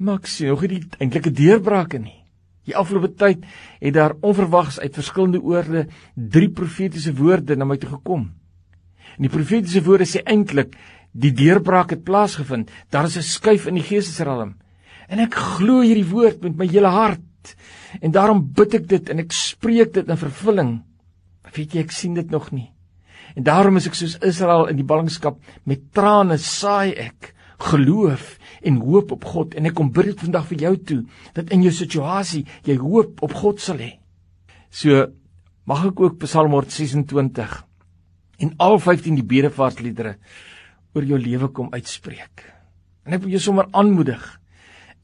Maar 0.00 0.22
ek 0.22 0.30
sien 0.32 0.48
nog 0.48 0.62
nie 0.64 0.78
die 0.78 1.02
eintlike 1.04 1.32
deurbrake 1.36 1.98
nie. 2.00 2.16
Die 2.68 2.76
afgelope 2.76 3.10
tyd 3.20 3.44
het 3.80 3.94
daar 3.96 4.14
onverwags 4.24 4.78
uit 4.80 4.96
verskillende 4.96 5.40
oorde 5.44 5.86
drie 6.14 6.48
profetiese 6.48 7.12
woorde 7.18 7.56
na 7.56 7.66
my 7.68 7.76
toe 7.80 7.90
gekom. 7.90 8.30
En 9.16 9.26
die 9.26 9.32
profetiese 9.32 9.82
woorde 9.84 10.06
sê 10.08 10.22
eintlik 10.24 10.72
die 11.12 11.32
deurbraak 11.36 11.92
het 11.92 12.04
plaasgevind. 12.06 12.70
Daar 12.88 13.10
is 13.10 13.16
'n 13.16 13.22
skuif 13.22 13.66
in 13.66 13.74
die 13.74 13.84
geestesriem. 13.84 14.54
En 15.08 15.18
ek 15.18 15.34
glo 15.34 15.80
hierdie 15.82 16.08
woord 16.08 16.42
met 16.42 16.56
my 16.56 16.66
hele 16.66 16.88
hart. 16.88 17.56
En 18.00 18.10
daarom 18.10 18.52
bid 18.54 18.74
ek 18.74 18.88
dit 18.88 19.08
en 19.10 19.18
ek 19.18 19.32
spreek 19.32 19.92
dit 19.92 20.08
in 20.08 20.16
vervulling. 20.16 20.82
Maar 21.42 21.52
weet 21.54 21.72
jy, 21.72 21.80
ek 21.80 21.90
sien 21.90 22.14
dit 22.14 22.30
nog 22.30 22.52
nie. 22.52 22.72
En 23.34 23.42
daarom 23.42 23.76
is 23.76 23.86
ek 23.86 23.94
soos 23.94 24.18
Israel 24.22 24.66
in 24.66 24.76
die 24.76 24.84
ballingskap 24.84 25.38
met 25.64 25.92
trane 25.92 26.38
saai 26.38 26.94
ek 26.94 27.34
geloof 27.60 28.36
en 28.66 28.80
hoop 28.84 29.12
op 29.16 29.24
God 29.24 29.56
en 29.58 29.68
ek 29.68 29.76
kom 29.78 29.90
bid 29.94 30.20
vandag 30.20 30.46
vir 30.50 30.64
jou 30.66 30.74
toe 30.90 31.00
dat 31.36 31.52
in 31.54 31.64
jou 31.66 31.72
situasie 31.74 32.44
jy 32.66 32.76
hoop 32.80 33.22
op 33.26 33.34
God 33.36 33.60
sal 33.62 33.80
hê. 33.82 33.96
So 34.70 35.06
mag 35.68 35.84
ek 35.90 36.00
ook 36.00 36.18
Psalm 36.24 36.54
126 36.56 37.56
en 38.40 38.54
al 38.58 38.78
15 38.80 39.18
die 39.18 39.26
bedevaartliedere 39.26 40.16
oor 40.94 41.06
jou 41.06 41.18
lewe 41.20 41.50
kom 41.54 41.70
uitspreek. 41.74 42.44
En 43.06 43.16
ek 43.16 43.24
wil 43.24 43.36
jou 43.36 43.42
sommer 43.42 43.68
aanmoedig 43.76 44.22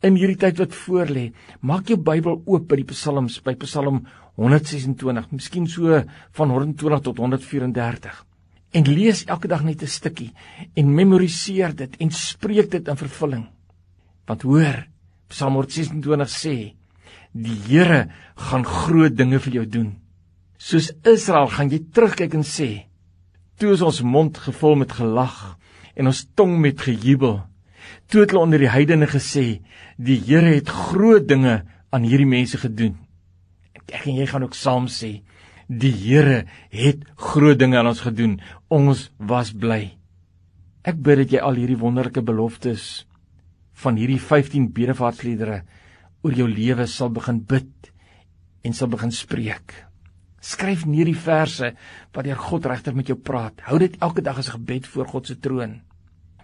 in 0.04 0.16
hierdie 0.18 0.38
tyd 0.40 0.58
wat 0.60 0.74
voorlê, 0.76 1.30
maak 1.64 1.88
jou 1.88 1.96
Bybel 1.96 2.42
oop 2.44 2.66
by 2.68 2.80
die 2.82 2.88
Psalms 2.90 3.38
by 3.44 3.54
Psalm 3.62 4.02
126, 4.36 5.30
miskien 5.32 5.68
so 5.70 6.02
van 6.36 6.52
120 6.52 7.04
tot 7.06 7.22
134 7.22 8.25
en 8.76 8.88
lees 8.92 9.24
elke 9.24 9.48
dag 9.48 9.62
net 9.64 9.82
'n 9.82 9.88
stukkie 9.88 10.32
en 10.74 10.94
memoriseer 10.94 11.74
dit 11.74 11.96
en 11.96 12.10
spreek 12.10 12.70
dit 12.70 12.88
in 12.88 12.96
vervulling. 12.96 13.46
Want 14.26 14.42
hoor, 14.42 14.86
Psalm 15.28 15.54
126 15.54 16.30
sê, 16.30 16.74
die 17.32 17.58
Here 17.68 18.08
gaan 18.36 18.64
groot 18.64 19.16
dinge 19.16 19.38
vir 19.38 19.52
jou 19.52 19.66
doen. 19.66 19.96
Soos 20.58 20.92
Israel 21.04 21.48
gaan 21.48 21.70
jy 21.70 21.80
terugkyk 21.92 22.34
en 22.34 22.44
sê, 22.44 22.86
toe 23.58 23.72
is 23.72 23.82
ons 23.82 24.02
mond 24.02 24.38
gevul 24.38 24.76
met 24.76 24.92
gelag 24.92 25.58
en 25.96 26.06
ons 26.06 26.26
tong 26.34 26.58
met 26.60 26.80
gejubel. 26.80 27.42
Toe 28.08 28.20
het 28.20 28.30
hulle 28.30 28.42
onder 28.42 28.58
die 28.58 28.70
heidene 28.70 29.06
gesê, 29.06 29.60
die 29.96 30.20
Here 30.20 30.54
het 30.54 30.68
groot 30.68 31.28
dinge 31.28 31.64
aan 31.90 32.02
hierdie 32.02 32.26
mense 32.26 32.58
gedoen. 32.58 32.96
Ek 33.92 34.06
en 34.06 34.16
jy 34.16 34.26
gaan 34.26 34.42
ook 34.42 34.54
saam 34.54 34.86
sê, 34.86 35.22
Die 35.66 35.90
Here 35.90 36.44
het 36.70 37.02
groot 37.18 37.58
dinge 37.58 37.78
aan 37.78 37.90
ons 37.90 38.04
gedoen. 38.06 38.38
Ons 38.66 39.12
was 39.22 39.52
bly. 39.54 39.94
Ek 40.82 40.98
bid 40.98 41.20
dat 41.20 41.32
jy 41.36 41.42
al 41.42 41.54
hierdie 41.54 41.78
wonderlike 41.78 42.22
beloftes 42.26 43.04
van 43.78 43.98
hierdie 43.98 44.18
15 44.18 44.72
bedevaartliedere 44.74 45.60
oor 46.26 46.34
jou 46.34 46.48
lewe 46.50 46.88
sal 46.90 47.12
begin 47.14 47.38
bid 47.46 47.92
en 48.66 48.74
sal 48.74 48.90
begin 48.90 49.14
spreek. 49.14 49.70
Skryf 50.42 50.82
neer 50.86 51.06
die 51.06 51.14
verse 51.14 51.70
wat 52.10 52.26
deur 52.26 52.42
God 52.42 52.66
regter 52.66 52.94
met 52.94 53.06
jou 53.06 53.18
praat. 53.18 53.62
Hou 53.70 53.78
dit 53.78 53.94
elke 54.02 54.22
dag 54.22 54.38
as 54.38 54.48
'n 54.48 54.58
gebed 54.58 54.86
voor 54.86 55.06
God 55.06 55.26
se 55.26 55.38
troon. 55.38 55.82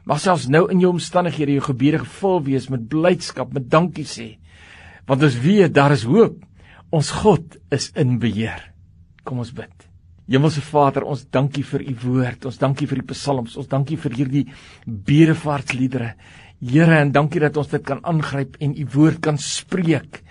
Mag 0.07 0.21
selfs 0.21 0.47
nou 0.47 0.71
in 0.71 0.81
jou 0.81 0.93
omstandighede 0.93 1.53
jou 1.53 1.75
gebede 1.75 1.99
gevul 1.99 2.43
wees 2.43 2.69
met 2.69 2.89
blydskap, 2.89 3.53
met 3.53 3.71
dankie 3.71 4.07
sê. 4.07 4.39
Want 5.07 5.23
ons 5.23 5.39
weet 5.39 5.75
daar 5.75 5.93
is 5.93 6.05
hoop. 6.05 6.45
Ons 6.91 7.11
God 7.11 7.57
is 7.71 7.91
in 7.95 8.19
beheer. 8.19 8.73
Kom 9.25 9.39
ons 9.39 9.53
bid. 9.53 9.92
Hemelse 10.31 10.63
Vader, 10.63 11.05
ons 11.09 11.25
dankie 11.35 11.65
vir 11.67 11.83
u 11.83 11.97
woord. 12.05 12.47
Ons 12.51 12.61
dankie 12.61 12.87
vir 12.87 13.03
die 13.03 13.11
psalms. 13.11 13.57
Ons 13.59 13.71
dankie 13.71 13.99
vir 14.01 14.15
hierdie 14.21 14.45
bedevaartsliedere. 14.87 16.15
Here, 16.63 17.01
en 17.03 17.11
dankie 17.11 17.43
dat 17.43 17.57
ons 17.59 17.73
dit 17.73 17.83
kan 17.83 18.01
aangryp 18.07 18.61
en 18.63 18.77
u 18.79 18.87
woord 18.95 19.19
kan 19.25 19.39
spreek 19.39 20.23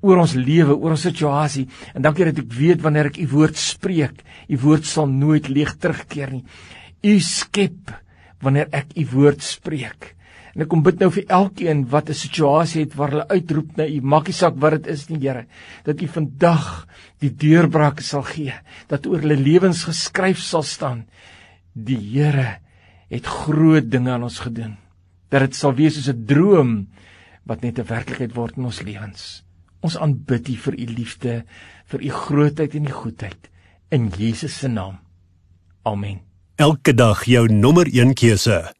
oor 0.00 0.22
ons 0.22 0.36
lewe, 0.38 0.76
oor 0.76 0.94
ons 0.94 1.02
situasie. 1.08 1.66
En 1.94 2.04
dankie 2.04 2.28
dat 2.30 2.38
ek 2.40 2.54
weet 2.56 2.84
wanneer 2.84 3.10
ek 3.10 3.18
u 3.20 3.26
woord 3.34 3.58
spreek, 3.60 4.22
u 4.48 4.60
woord 4.62 4.86
sal 4.88 5.10
nooit 5.10 5.50
leeg 5.52 5.74
terugkeer 5.82 6.32
nie. 6.38 6.44
U 7.04 7.18
skep 7.24 7.92
wanneer 8.40 8.70
ek 8.72 8.94
u 8.96 9.04
woord 9.12 9.44
spreek. 9.44 10.14
En 10.54 10.64
ek 10.64 10.70
kom 10.72 10.82
bid 10.82 10.98
nou 11.00 11.10
vir 11.14 11.26
elkeen 11.28 11.84
wat 11.90 12.10
'n 12.10 12.14
situasie 12.14 12.82
het 12.82 12.94
waar 12.94 13.10
hulle 13.10 13.28
uitroep 13.28 13.76
na 13.76 13.86
U, 13.86 14.00
maakie 14.00 14.34
saak 14.34 14.56
wat 14.58 14.72
dit 14.72 14.86
is 14.86 15.08
nie, 15.08 15.20
Here, 15.20 15.46
dat 15.84 16.02
U 16.02 16.06
vandag 16.06 16.86
die 17.20 17.30
deurbrake 17.30 18.02
sal 18.02 18.22
gee, 18.22 18.52
dat 18.88 19.06
oor 19.06 19.20
hulle 19.20 19.36
lewens 19.36 19.84
geskryf 19.84 20.38
sal 20.38 20.62
staan. 20.62 21.06
Die 21.74 21.96
Here 21.96 22.58
het 23.10 23.26
groot 23.26 23.90
dinge 23.90 24.10
aan 24.10 24.22
ons 24.22 24.38
gedoen. 24.38 24.76
Dat 25.30 25.40
dit 25.40 25.54
sal 25.54 25.74
wees 25.74 25.94
soos 25.94 26.08
'n 26.08 26.26
droom 26.26 26.88
wat 27.44 27.62
net 27.62 27.78
'n 27.78 27.86
werklikheid 27.86 28.34
word 28.34 28.56
in 28.56 28.64
ons 28.64 28.82
lewens. 28.82 29.44
Ons 29.82 29.96
aanbid 29.96 30.48
U 30.48 30.56
vir 30.56 30.74
U 30.74 30.84
liefde, 30.84 31.44
vir 31.86 32.00
U 32.00 32.10
grootheid 32.10 32.74
en 32.74 32.86
U 32.86 32.90
goedheid 32.90 33.50
in 33.90 34.08
Jesus 34.08 34.58
se 34.58 34.68
naam. 34.68 34.98
Amen. 35.82 36.20
Elke 36.56 36.94
dag 36.94 37.24
jou 37.24 37.48
nommer 37.48 37.86
1 37.86 38.14
keuse. 38.14 38.79